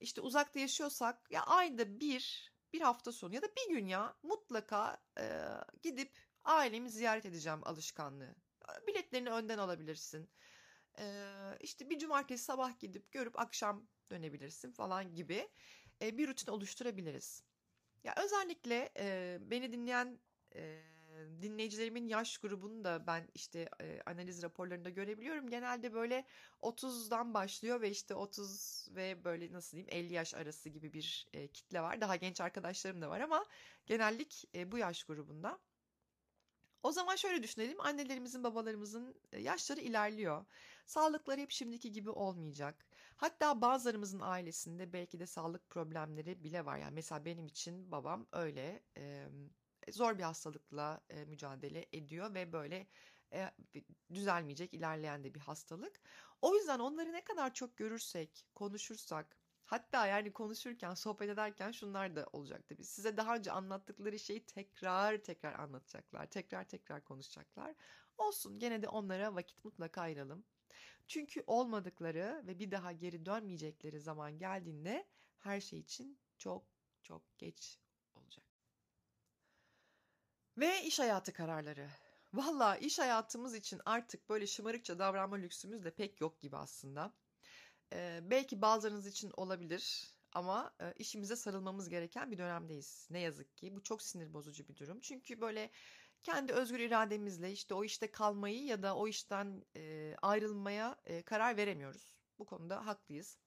İşte 0.00 0.20
uzakta 0.20 0.60
yaşıyorsak 0.60 1.30
ya 1.30 1.42
ayda 1.42 2.00
bir 2.00 2.52
bir 2.72 2.80
hafta 2.80 3.12
sonu 3.12 3.34
ya 3.34 3.42
da 3.42 3.46
bir 3.46 3.74
gün 3.74 3.86
ya 3.86 4.16
mutlaka 4.22 5.02
e, 5.20 5.42
gidip 5.82 6.18
ailemi 6.44 6.90
ziyaret 6.90 7.26
edeceğim 7.26 7.60
alışkanlığı. 7.62 8.34
Biletlerini 8.86 9.30
önden 9.30 9.58
alabilirsin 9.58 10.30
işte 11.60 11.90
bir 11.90 11.98
cumartesi 11.98 12.44
sabah 12.44 12.78
gidip 12.78 13.12
görüp 13.12 13.38
akşam 13.38 13.86
dönebilirsin 14.10 14.72
falan 14.72 15.14
gibi 15.14 15.48
bir 16.00 16.28
rutin 16.28 16.52
oluşturabiliriz. 16.52 17.42
Ya 18.04 18.14
özellikle 18.24 18.92
beni 19.50 19.72
dinleyen 19.72 20.18
dinleyicilerimin 21.42 22.08
yaş 22.08 22.38
grubunu 22.38 22.84
da 22.84 23.06
ben 23.06 23.28
işte 23.34 23.68
analiz 24.06 24.42
raporlarında 24.42 24.90
görebiliyorum. 24.90 25.50
Genelde 25.50 25.94
böyle 25.94 26.26
30'dan 26.60 27.34
başlıyor 27.34 27.80
ve 27.80 27.90
işte 27.90 28.14
30 28.14 28.88
ve 28.94 29.24
böyle 29.24 29.52
nasıl 29.52 29.76
diyeyim 29.76 29.88
50 29.92 30.12
yaş 30.12 30.34
arası 30.34 30.68
gibi 30.68 30.92
bir 30.92 31.28
kitle 31.52 31.80
var. 31.80 32.00
Daha 32.00 32.16
genç 32.16 32.40
arkadaşlarım 32.40 33.02
da 33.02 33.10
var 33.10 33.20
ama 33.20 33.44
genellik 33.86 34.44
bu 34.66 34.78
yaş 34.78 35.04
grubunda. 35.04 35.58
O 36.82 36.92
zaman 36.92 37.16
şöyle 37.16 37.42
düşünelim 37.42 37.80
annelerimizin 37.80 38.44
babalarımızın 38.44 39.20
yaşları 39.38 39.80
ilerliyor. 39.80 40.46
Sağlıkları 40.86 41.40
hep 41.40 41.50
şimdiki 41.50 41.92
gibi 41.92 42.10
olmayacak. 42.10 42.86
Hatta 43.16 43.60
bazılarımızın 43.60 44.20
ailesinde 44.20 44.92
belki 44.92 45.20
de 45.20 45.26
sağlık 45.26 45.70
problemleri 45.70 46.44
bile 46.44 46.64
var. 46.64 46.78
Yani 46.78 46.94
mesela 46.94 47.24
benim 47.24 47.46
için 47.46 47.90
babam 47.92 48.26
öyle 48.32 48.82
e, 48.98 49.28
zor 49.92 50.18
bir 50.18 50.22
hastalıkla 50.22 51.00
e, 51.10 51.24
mücadele 51.24 51.86
ediyor 51.92 52.34
ve 52.34 52.52
böyle 52.52 52.86
e, 53.32 53.50
düzelmeyecek 54.14 54.74
ilerleyen 54.74 55.24
de 55.24 55.34
bir 55.34 55.40
hastalık. 55.40 56.00
O 56.42 56.54
yüzden 56.54 56.78
onları 56.78 57.12
ne 57.12 57.24
kadar 57.24 57.54
çok 57.54 57.76
görürsek, 57.76 58.46
konuşursak, 58.54 59.37
Hatta 59.68 60.06
yani 60.06 60.32
konuşurken, 60.32 60.94
sohbet 60.94 61.30
ederken 61.30 61.72
şunlar 61.72 62.16
da 62.16 62.26
olacak 62.32 62.68
tabii. 62.68 62.84
Size 62.84 63.16
daha 63.16 63.36
önce 63.36 63.52
anlattıkları 63.52 64.18
şeyi 64.18 64.46
tekrar 64.46 65.18
tekrar 65.18 65.54
anlatacaklar. 65.58 66.26
Tekrar 66.26 66.64
tekrar 66.64 67.04
konuşacaklar. 67.04 67.74
Olsun 68.18 68.58
gene 68.58 68.82
de 68.82 68.88
onlara 68.88 69.34
vakit 69.34 69.64
mutlaka 69.64 70.00
ayıralım. 70.00 70.44
Çünkü 71.06 71.44
olmadıkları 71.46 72.42
ve 72.46 72.58
bir 72.58 72.70
daha 72.70 72.92
geri 72.92 73.26
dönmeyecekleri 73.26 74.00
zaman 74.00 74.38
geldiğinde 74.38 75.08
her 75.38 75.60
şey 75.60 75.78
için 75.78 76.20
çok 76.38 76.64
çok 77.02 77.38
geç 77.38 77.80
olacak. 78.14 78.46
Ve 80.58 80.82
iş 80.82 80.98
hayatı 80.98 81.32
kararları. 81.32 81.88
Valla 82.34 82.76
iş 82.76 82.98
hayatımız 82.98 83.54
için 83.54 83.80
artık 83.84 84.28
böyle 84.28 84.46
şımarıkça 84.46 84.98
davranma 84.98 85.36
lüksümüz 85.36 85.84
de 85.84 85.90
pek 85.94 86.20
yok 86.20 86.40
gibi 86.40 86.56
aslında. 86.56 87.12
Ee, 87.92 88.20
belki 88.22 88.62
bazılarınız 88.62 89.06
için 89.06 89.32
olabilir 89.36 90.14
ama 90.32 90.74
e, 90.80 90.92
işimize 90.98 91.36
sarılmamız 91.36 91.88
gereken 91.88 92.30
bir 92.30 92.38
dönemdeyiz. 92.38 93.06
Ne 93.10 93.20
yazık 93.20 93.56
ki 93.56 93.76
bu 93.76 93.82
çok 93.82 94.02
sinir 94.02 94.34
bozucu 94.34 94.68
bir 94.68 94.76
durum. 94.76 95.00
Çünkü 95.00 95.40
böyle 95.40 95.70
kendi 96.22 96.52
özgür 96.52 96.78
irademizle 96.78 97.52
işte 97.52 97.74
o 97.74 97.84
işte 97.84 98.10
kalmayı 98.10 98.64
ya 98.64 98.82
da 98.82 98.96
o 98.96 99.08
işten 99.08 99.64
e, 99.76 100.14
ayrılmaya 100.22 100.96
e, 101.06 101.22
karar 101.22 101.56
veremiyoruz. 101.56 102.16
Bu 102.38 102.46
konuda 102.46 102.86
haklıyız. 102.86 103.38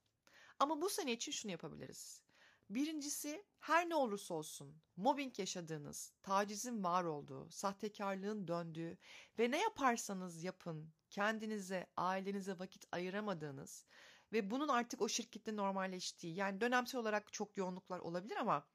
Ama 0.60 0.82
bu 0.82 0.90
sene 0.90 1.14
için 1.14 1.32
şunu 1.32 1.52
yapabiliriz. 1.52 2.22
Birincisi 2.70 3.46
her 3.60 3.90
ne 3.90 3.96
olursa 3.96 4.34
olsun 4.34 4.82
mobbing 4.96 5.40
yaşadığınız, 5.40 6.14
tacizin 6.24 6.84
var 6.84 7.04
olduğu, 7.04 7.50
sahtekarlığın 7.50 8.48
döndüğü 8.48 8.98
ve 9.40 9.52
ne 9.52 9.62
yaparsanız 9.62 10.44
yapın 10.44 10.94
kendinize, 11.10 11.88
ailenize 11.98 12.60
vakit 12.60 12.86
ayıramadığınız 12.92 13.86
ve 14.34 14.52
bunun 14.52 14.68
artık 14.68 15.02
o 15.02 15.10
şirkette 15.10 15.56
normalleştiği 15.56 16.36
yani 16.36 16.62
dönemsel 16.62 17.02
olarak 17.02 17.34
çok 17.34 17.58
yoğunluklar 17.58 18.00
olabilir 18.00 18.36
ama 18.36 18.68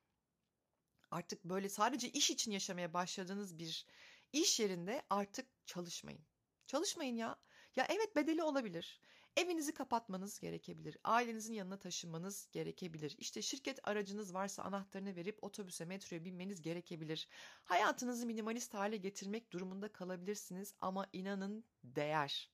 artık 1.10 1.44
böyle 1.44 1.68
sadece 1.68 2.08
iş 2.10 2.30
için 2.30 2.50
yaşamaya 2.50 2.94
başladığınız 2.94 3.58
bir 3.58 3.86
iş 4.32 4.60
yerinde 4.60 5.02
artık 5.10 5.46
çalışmayın. 5.66 6.20
Çalışmayın 6.66 7.16
ya. 7.16 7.36
Ya 7.76 7.86
evet 7.90 8.16
bedeli 8.16 8.42
olabilir. 8.42 9.00
Evinizi 9.36 9.74
kapatmanız 9.74 10.38
gerekebilir. 10.38 10.96
Ailenizin 11.04 11.54
yanına 11.54 11.78
taşınmanız 11.78 12.48
gerekebilir. 12.52 13.14
İşte 13.18 13.42
şirket 13.42 13.88
aracınız 13.88 14.34
varsa 14.34 14.62
anahtarını 14.62 15.16
verip 15.16 15.44
otobüse, 15.44 15.84
metroya 15.84 16.24
binmeniz 16.24 16.62
gerekebilir. 16.62 17.28
Hayatınızı 17.64 18.26
minimalist 18.26 18.74
hale 18.74 18.96
getirmek 18.96 19.52
durumunda 19.52 19.92
kalabilirsiniz 19.92 20.74
ama 20.80 21.06
inanın 21.12 21.64
değer. 21.84 22.50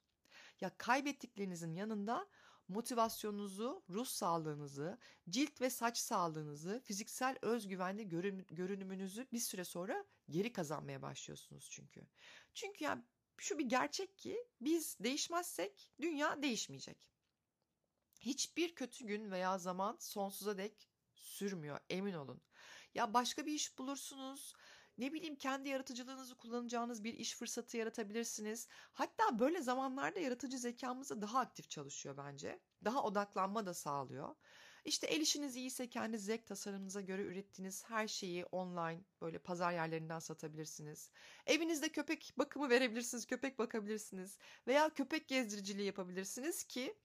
Ya 0.61 0.71
kaybettiklerinizin 0.79 1.75
yanında 1.75 2.29
motivasyonunuzu, 2.73 3.85
ruh 3.91 4.07
sağlığınızı, 4.07 4.99
cilt 5.31 5.61
ve 5.61 5.71
saç 5.71 5.99
sağlığınızı, 5.99 6.81
fiziksel 6.85 7.39
özgüvenli 7.43 8.09
görünümünüzü 8.51 9.27
bir 9.33 9.39
süre 9.39 9.65
sonra 9.65 10.05
geri 10.31 10.53
kazanmaya 10.53 11.03
başlıyorsunuz 11.03 11.69
çünkü. 11.71 12.07
Çünkü 12.55 12.85
ya 12.85 13.05
şu 13.37 13.59
bir 13.59 13.65
gerçek 13.65 14.19
ki 14.19 14.47
biz 14.61 14.97
değişmezsek 15.01 15.91
dünya 16.01 16.43
değişmeyecek. 16.43 17.13
Hiçbir 18.21 18.75
kötü 18.75 19.07
gün 19.07 19.31
veya 19.31 19.59
zaman 19.59 19.97
sonsuza 20.01 20.59
dek 20.59 20.89
sürmüyor 21.15 21.79
emin 21.91 22.15
olun. 22.15 22.43
Ya 22.95 23.15
başka 23.15 23.47
bir 23.47 23.53
iş 23.53 23.79
bulursunuz. 23.79 24.55
Ne 25.03 25.13
bileyim 25.13 25.37
kendi 25.37 25.69
yaratıcılığınızı 25.69 26.35
kullanacağınız 26.35 27.05
bir 27.05 27.15
iş 27.15 27.37
fırsatı 27.37 27.77
yaratabilirsiniz. 27.77 28.69
Hatta 28.93 29.39
böyle 29.39 29.63
zamanlarda 29.63 30.21
yaratıcı 30.21 30.59
zekamızı 30.59 31.23
daha 31.23 31.39
aktif 31.39 31.71
çalışıyor 31.71 32.17
bence. 32.17 32.61
Daha 32.85 33.03
odaklanma 33.03 33.67
da 33.67 33.75
sağlıyor. 33.75 34.35
İşte 34.85 35.07
el 35.07 35.21
işiniz 35.21 35.57
iyiyse 35.57 35.91
kendi 35.91 36.19
zevk 36.19 36.47
tasarımınıza 36.47 37.01
göre 37.01 37.23
ürettiğiniz 37.23 37.85
her 37.85 38.09
şeyi 38.09 38.45
online 38.45 39.01
böyle 39.21 39.39
pazar 39.39 39.73
yerlerinden 39.73 40.19
satabilirsiniz. 40.19 41.11
Evinizde 41.47 41.89
köpek 41.89 42.33
bakımı 42.39 42.71
verebilirsiniz, 42.71 43.27
köpek 43.27 43.59
bakabilirsiniz 43.59 44.39
veya 44.67 44.91
köpek 44.91 45.29
gezdiriciliği 45.29 45.87
yapabilirsiniz 45.87 46.65
ki 46.65 46.97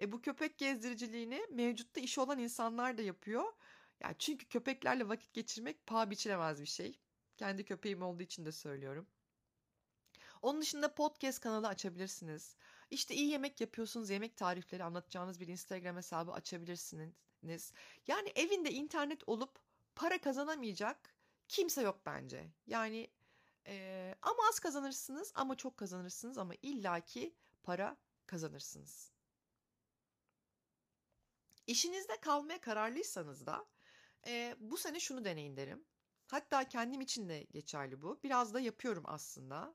e, 0.00 0.12
bu 0.12 0.22
köpek 0.22 0.58
gezdiriciliğini 0.58 1.46
mevcutta 1.50 2.00
iş 2.00 2.18
olan 2.18 2.38
insanlar 2.38 2.98
da 2.98 3.02
yapıyor. 3.02 3.44
Yani 4.00 4.14
çünkü 4.18 4.46
köpeklerle 4.46 5.08
vakit 5.08 5.32
geçirmek 5.32 5.86
paha 5.86 6.10
biçilemez 6.10 6.60
bir 6.60 6.66
şey. 6.66 7.00
Kendi 7.40 7.64
köpeğim 7.64 8.02
olduğu 8.02 8.22
için 8.22 8.44
de 8.44 8.52
söylüyorum. 8.52 9.06
Onun 10.42 10.60
dışında 10.60 10.94
podcast 10.94 11.40
kanalı 11.40 11.68
açabilirsiniz. 11.68 12.56
İşte 12.90 13.14
iyi 13.14 13.30
yemek 13.30 13.60
yapıyorsunuz, 13.60 14.10
yemek 14.10 14.36
tarifleri 14.36 14.84
anlatacağınız 14.84 15.40
bir 15.40 15.48
Instagram 15.48 15.96
hesabı 15.96 16.32
açabilirsiniz. 16.32 17.72
Yani 18.06 18.32
evinde 18.34 18.70
internet 18.70 19.28
olup 19.28 19.58
para 19.94 20.20
kazanamayacak 20.20 21.14
kimse 21.48 21.82
yok 21.82 22.00
bence. 22.06 22.50
Yani 22.66 23.10
e, 23.66 24.14
ama 24.22 24.38
az 24.48 24.60
kazanırsınız 24.60 25.32
ama 25.34 25.56
çok 25.56 25.76
kazanırsınız 25.76 26.38
ama 26.38 26.54
illaki 26.62 27.34
para 27.62 27.96
kazanırsınız. 28.26 29.12
İşinizde 31.66 32.20
kalmaya 32.20 32.60
kararlıysanız 32.60 33.46
da 33.46 33.66
e, 34.26 34.56
bu 34.60 34.76
sene 34.76 35.00
şunu 35.00 35.24
deneyin 35.24 35.56
derim. 35.56 35.84
Hatta 36.30 36.68
kendim 36.68 37.00
için 37.00 37.28
de 37.28 37.42
geçerli 37.42 38.02
bu. 38.02 38.20
Biraz 38.22 38.54
da 38.54 38.60
yapıyorum 38.60 39.04
aslında. 39.06 39.74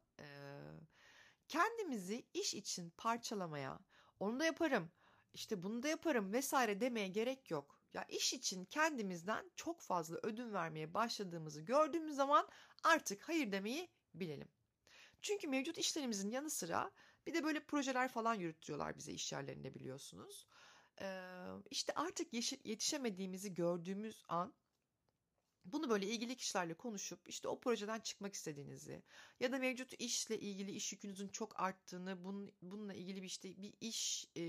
Kendimizi 1.47 2.25
iş 2.33 2.53
için 2.53 2.89
parçalamaya, 2.97 3.79
onu 4.19 4.39
da 4.39 4.45
yaparım, 4.45 4.91
işte 5.33 5.63
bunu 5.63 5.83
da 5.83 5.87
yaparım 5.87 6.33
vesaire 6.33 6.81
demeye 6.81 7.07
gerek 7.07 7.51
yok. 7.51 7.81
Ya 7.93 8.03
iş 8.09 8.33
için 8.33 8.65
kendimizden 8.65 9.51
çok 9.55 9.81
fazla 9.81 10.17
ödün 10.23 10.53
vermeye 10.53 10.93
başladığımızı 10.93 11.61
gördüğümüz 11.61 12.15
zaman 12.15 12.49
artık 12.83 13.29
hayır 13.29 13.51
demeyi 13.51 13.89
bilelim. 14.13 14.47
Çünkü 15.21 15.47
mevcut 15.47 15.77
işlerimizin 15.77 16.29
yanı 16.29 16.49
sıra 16.49 16.91
bir 17.27 17.33
de 17.33 17.43
böyle 17.43 17.65
projeler 17.65 18.07
falan 18.07 18.33
yürütüyorlar 18.33 18.97
bize 18.97 19.11
iş 19.11 19.31
yerlerinde 19.31 19.75
biliyorsunuz. 19.75 20.47
Ee, 21.01 21.31
işte 21.69 21.93
artık 21.95 22.33
yetişemediğimizi 22.65 23.53
gördüğümüz 23.53 24.23
an 24.27 24.53
bunu 25.65 25.89
böyle 25.89 26.07
ilgili 26.07 26.35
kişilerle 26.35 26.73
konuşup 26.73 27.29
işte 27.29 27.47
o 27.47 27.59
projeden 27.59 27.99
çıkmak 27.99 28.33
istediğinizi 28.33 29.03
ya 29.39 29.51
da 29.51 29.57
mevcut 29.57 29.93
işle 29.99 30.39
ilgili 30.39 30.71
iş 30.71 30.91
yükünüzün 30.93 31.27
çok 31.27 31.59
arttığını, 31.59 32.23
bunun, 32.23 32.51
bununla 32.61 32.93
ilgili 32.93 33.21
bir 33.21 33.27
işte 33.27 33.61
bir 33.61 33.73
iş 33.81 34.25
e, 34.37 34.43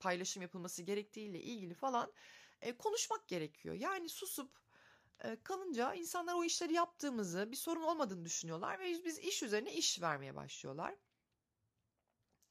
paylaşım 0.00 0.42
yapılması 0.42 0.82
gerektiğiyle 0.82 1.40
ilgili 1.40 1.74
falan 1.74 2.12
e, 2.60 2.76
konuşmak 2.76 3.28
gerekiyor. 3.28 3.74
Yani 3.74 4.08
susup 4.08 4.58
e, 5.24 5.42
kalınca 5.42 5.94
insanlar 5.94 6.34
o 6.34 6.44
işleri 6.44 6.72
yaptığımızı, 6.72 7.50
bir 7.50 7.56
sorun 7.56 7.82
olmadığını 7.82 8.24
düşünüyorlar 8.24 8.78
ve 8.78 8.90
biz, 8.90 9.04
biz 9.04 9.18
iş 9.18 9.42
üzerine 9.42 9.74
iş 9.74 10.02
vermeye 10.02 10.34
başlıyorlar. 10.34 10.94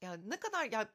Yani 0.00 0.30
ne 0.30 0.40
kadar 0.40 0.72
ya 0.72 0.92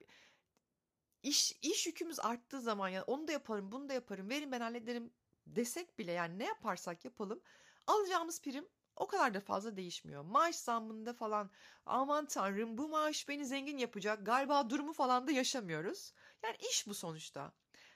iş 1.24 1.52
iş 1.62 1.88
yükümüz 1.88 2.20
arttığı 2.20 2.62
zaman 2.62 2.90
ya 2.90 3.04
onu 3.04 3.28
da 3.28 3.32
yaparım, 3.32 3.72
bunu 3.72 3.90
da 3.90 3.94
yaparım, 3.94 4.30
verin 4.30 4.52
ben 4.52 4.62
hallederim 4.62 5.14
desek 5.56 6.00
bile 6.00 6.12
yani 6.12 6.40
ne 6.40 6.46
yaparsak 6.46 7.06
yapalım 7.06 7.42
alacağımız 7.88 8.42
prim 8.42 8.68
o 8.96 9.08
kadar 9.08 9.34
da 9.34 9.40
fazla 9.40 9.78
değişmiyor. 9.78 10.24
Maaş 10.24 10.56
zammında 10.56 11.14
falan 11.14 11.52
aman 11.86 12.26
tanrım 12.26 12.78
bu 12.78 12.88
maaş 12.90 13.28
beni 13.30 13.46
zengin 13.46 13.78
yapacak 13.78 14.26
galiba 14.26 14.70
durumu 14.70 14.94
falan 14.94 15.28
da 15.28 15.32
yaşamıyoruz. 15.32 16.14
Yani 16.44 16.58
iş 16.72 16.88
bu 16.88 16.94
sonuçta. 16.94 17.54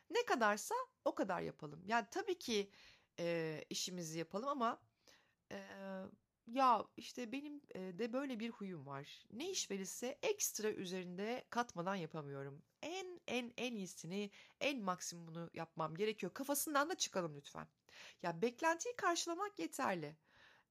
Ne 0.10 0.26
kadarsa 0.26 0.76
o 1.06 1.16
kadar 1.16 1.42
yapalım. 1.42 1.84
Yani 1.86 2.08
tabii 2.12 2.40
ki 2.40 2.72
e, 3.20 3.64
işimizi 3.70 4.20
yapalım 4.20 4.50
ama 4.50 4.82
e, 5.52 5.58
ya 6.48 6.86
işte 6.98 7.32
benim 7.32 7.62
de 7.76 8.14
böyle 8.14 8.40
bir 8.40 8.50
huyum 8.50 8.86
var. 8.88 9.26
Ne 9.32 9.50
iş 9.50 9.72
verirse 9.72 10.20
ekstra 10.24 10.72
üzerinde 10.72 11.46
katmadan 11.50 11.96
yapamıyorum. 11.96 12.64
En 13.32 13.54
en 13.58 13.76
iyisini, 13.76 14.32
en 14.62 14.82
maksimumunu 14.84 15.50
yapmam 15.54 15.96
gerekiyor. 15.96 16.34
Kafasından 16.34 16.89
da 16.89 16.96
çıkalım 16.96 17.36
lütfen. 17.36 17.67
Ya 18.24 18.41
beklentiyi 18.41 18.96
karşılamak 18.96 19.60
yeterli. 19.60 20.17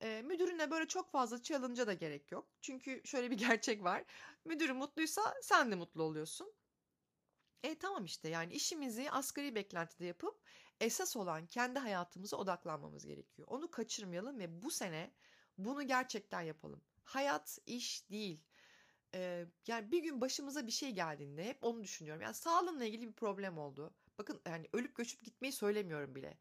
E, 0.03 0.23
müdürüne 0.23 0.71
böyle 0.71 0.89
çok 0.89 1.11
fazla 1.11 1.43
challenge'a 1.43 1.87
da 1.87 1.93
gerek 1.95 2.33
yok. 2.33 2.49
Çünkü 2.61 3.03
şöyle 3.05 3.31
bir 3.31 3.39
gerçek 3.49 3.85
var. 3.85 4.05
Müdürü 4.45 4.73
mutluysa 4.73 5.35
sen 5.43 5.71
de 5.71 5.75
mutlu 5.75 6.03
oluyorsun. 6.03 6.53
E 7.63 7.79
tamam 7.79 8.05
işte 8.05 8.29
yani 8.29 8.53
işimizi 8.53 9.11
asgari 9.11 9.55
beklentide 9.55 10.07
yapıp 10.07 10.41
esas 10.81 11.17
olan 11.17 11.47
kendi 11.47 11.79
hayatımıza 11.79 12.37
odaklanmamız 12.37 13.07
gerekiyor. 13.07 13.49
Onu 13.51 13.71
kaçırmayalım 13.71 14.39
ve 14.39 14.63
bu 14.63 14.71
sene 14.71 15.11
bunu 15.59 15.87
gerçekten 15.87 16.41
yapalım. 16.43 16.83
Hayat 17.05 17.59
iş 17.67 18.11
değil. 18.11 18.45
Ee, 19.15 19.47
yani 19.67 19.91
bir 19.93 20.03
gün 20.03 20.21
başımıza 20.21 20.67
bir 20.67 20.73
şey 20.73 20.91
geldiğinde 20.91 21.45
hep 21.45 21.65
onu 21.65 21.83
düşünüyorum. 21.83 22.23
Yani 22.23 22.35
sağlığımla 22.35 22.85
ilgili 22.85 23.09
bir 23.09 23.13
problem 23.13 23.59
oldu. 23.59 23.95
Bakın 24.19 24.43
yani 24.47 24.69
ölüp 24.73 24.97
göçüp 24.97 25.25
gitmeyi 25.25 25.53
söylemiyorum 25.53 26.15
bile. 26.15 26.39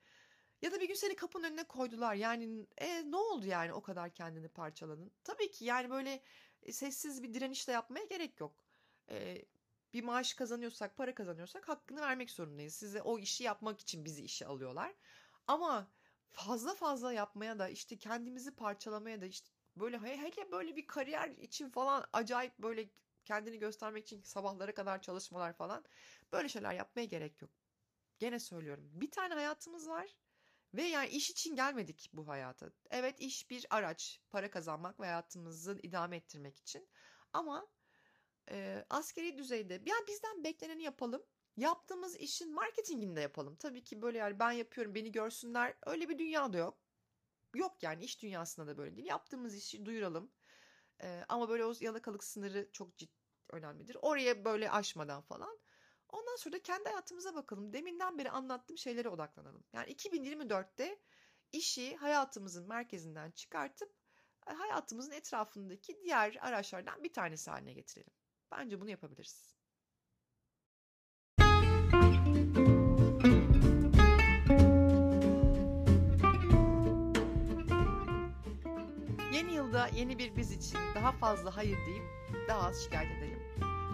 Ya 0.61 0.71
da 0.71 0.79
bir 0.79 0.87
gün 0.87 0.93
seni 0.95 1.15
kapının 1.15 1.43
önüne 1.43 1.63
koydular. 1.63 2.15
Yani 2.15 2.67
e, 2.77 3.11
ne 3.11 3.15
oldu 3.17 3.45
yani 3.45 3.73
o 3.73 3.81
kadar 3.81 4.13
kendini 4.13 4.47
parçaladın? 4.49 5.11
Tabii 5.23 5.51
ki 5.51 5.65
yani 5.65 5.89
böyle 5.89 6.23
e, 6.63 6.73
sessiz 6.73 7.23
bir 7.23 7.33
direniş 7.33 7.67
de 7.67 7.71
yapmaya 7.71 8.05
gerek 8.05 8.39
yok. 8.39 8.65
E, 9.09 9.45
bir 9.93 10.03
maaş 10.03 10.33
kazanıyorsak, 10.33 10.97
para 10.97 11.15
kazanıyorsak 11.15 11.69
hakkını 11.69 12.01
vermek 12.01 12.31
zorundayız. 12.31 12.75
Size 12.75 13.01
o 13.01 13.19
işi 13.19 13.43
yapmak 13.43 13.79
için 13.79 14.05
bizi 14.05 14.23
işe 14.23 14.45
alıyorlar. 14.45 14.95
Ama 15.47 15.91
fazla 16.31 16.75
fazla 16.75 17.13
yapmaya 17.13 17.59
da 17.59 17.69
işte 17.69 17.97
kendimizi 17.97 18.55
parçalamaya 18.55 19.21
da 19.21 19.25
işte 19.25 19.49
böyle 19.79 19.99
hele 19.99 20.51
böyle 20.51 20.75
bir 20.75 20.87
kariyer 20.87 21.29
için 21.29 21.69
falan 21.69 22.05
acayip 22.13 22.59
böyle 22.59 22.89
kendini 23.25 23.59
göstermek 23.59 24.03
için 24.03 24.21
sabahlara 24.21 24.73
kadar 24.73 25.01
çalışmalar 25.01 25.53
falan 25.53 25.85
böyle 26.31 26.49
şeyler 26.49 26.73
yapmaya 26.73 27.05
gerek 27.05 27.41
yok. 27.41 27.51
Gene 28.19 28.39
söylüyorum. 28.39 28.89
Bir 28.93 29.11
tane 29.11 29.33
hayatımız 29.33 29.89
var 29.89 30.15
ve 30.73 30.83
yani 30.83 31.09
iş 31.09 31.29
için 31.29 31.55
gelmedik 31.55 32.09
bu 32.13 32.27
hayata. 32.27 32.71
Evet 32.89 33.19
iş 33.19 33.49
bir 33.49 33.65
araç, 33.69 34.21
para 34.29 34.49
kazanmak 34.51 34.99
ve 34.99 35.05
hayatımızı 35.05 35.79
idame 35.83 36.17
ettirmek 36.17 36.57
için. 36.57 36.89
Ama 37.33 37.67
e, 38.51 38.85
askeri 38.89 39.37
düzeyde 39.37 39.73
yani 39.73 40.07
bizden 40.07 40.43
bekleneni 40.43 40.83
yapalım 40.83 41.23
yaptığımız 41.57 42.15
işin 42.15 42.53
marketingini 42.53 43.15
de 43.15 43.21
yapalım. 43.21 43.55
Tabii 43.55 43.83
ki 43.83 44.01
böyle 44.01 44.17
yani 44.17 44.39
ben 44.39 44.51
yapıyorum 44.51 44.95
beni 44.95 45.11
görsünler 45.11 45.75
öyle 45.85 46.09
bir 46.09 46.17
dünyada 46.17 46.57
yok. 46.57 46.77
Yok 47.55 47.83
yani 47.83 48.03
iş 48.03 48.21
dünyasında 48.21 48.67
da 48.67 48.77
böyle 48.77 48.95
değil. 48.95 49.07
Yaptığımız 49.07 49.55
işi 49.55 49.85
duyuralım. 49.85 50.31
Ee, 51.01 51.25
ama 51.29 51.49
böyle 51.49 51.65
o 51.65 51.73
yalakalık 51.79 52.23
sınırı 52.23 52.69
çok 52.71 52.97
ciddi 52.97 53.19
önemlidir. 53.49 53.97
Oraya 54.01 54.45
böyle 54.45 54.71
aşmadan 54.71 55.21
falan. 55.21 55.59
Ondan 56.09 56.35
sonra 56.35 56.55
da 56.55 56.61
kendi 56.61 56.89
hayatımıza 56.89 57.35
bakalım. 57.35 57.73
Deminden 57.73 58.17
beri 58.17 58.31
anlattığım 58.31 58.77
şeylere 58.77 59.09
odaklanalım. 59.09 59.63
Yani 59.73 59.91
2024'te 59.91 60.99
işi 61.51 61.95
hayatımızın 61.95 62.67
merkezinden 62.67 63.31
çıkartıp 63.31 63.93
e, 64.47 64.53
hayatımızın 64.53 65.11
etrafındaki 65.11 65.99
diğer 66.03 66.37
araçlardan 66.41 67.03
bir 67.03 67.13
tanesi 67.13 67.51
haline 67.51 67.73
getirelim. 67.73 68.13
Bence 68.51 68.81
bunu 68.81 68.89
yapabiliriz. 68.89 69.58
Yeni 79.39 79.53
yılda 79.53 79.87
yeni 79.87 80.17
bir 80.17 80.35
biz 80.35 80.51
için 80.51 80.79
daha 80.95 81.11
fazla 81.11 81.57
hayır 81.57 81.77
deyip 81.85 82.03
daha 82.47 82.67
az 82.67 82.83
şikayet 82.83 83.11
edelim. 83.11 83.39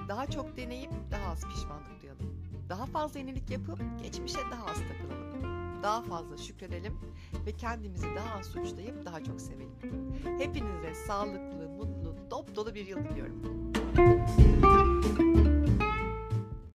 Daha 0.08 0.28
çok 0.28 0.58
deneyip 0.58 0.92
daha 1.12 1.32
az 1.32 1.42
pişmanlık 1.48 2.02
duyalım. 2.02 2.26
Daha 2.70 2.86
fazla 2.86 3.20
yenilik 3.20 3.50
yapıp 3.50 3.80
geçmişe 4.04 4.40
daha 4.52 4.66
az 4.66 4.78
takılalım. 4.78 5.44
Daha 5.84 6.02
fazla 6.02 6.38
şükredelim 6.38 6.94
ve 7.46 7.52
kendimizi 7.52 8.08
daha 8.16 8.40
az 8.40 8.46
suçlayıp 8.46 9.06
daha 9.06 9.24
çok 9.24 9.42
sevelim. 9.42 9.76
Hepinize 10.38 10.96
sağlıklı, 11.08 11.70
mutlu, 11.70 12.16
dop 12.32 12.56
dolu 12.56 12.76
bir 12.76 12.88
yıl 12.88 12.98
diliyorum. 12.98 13.42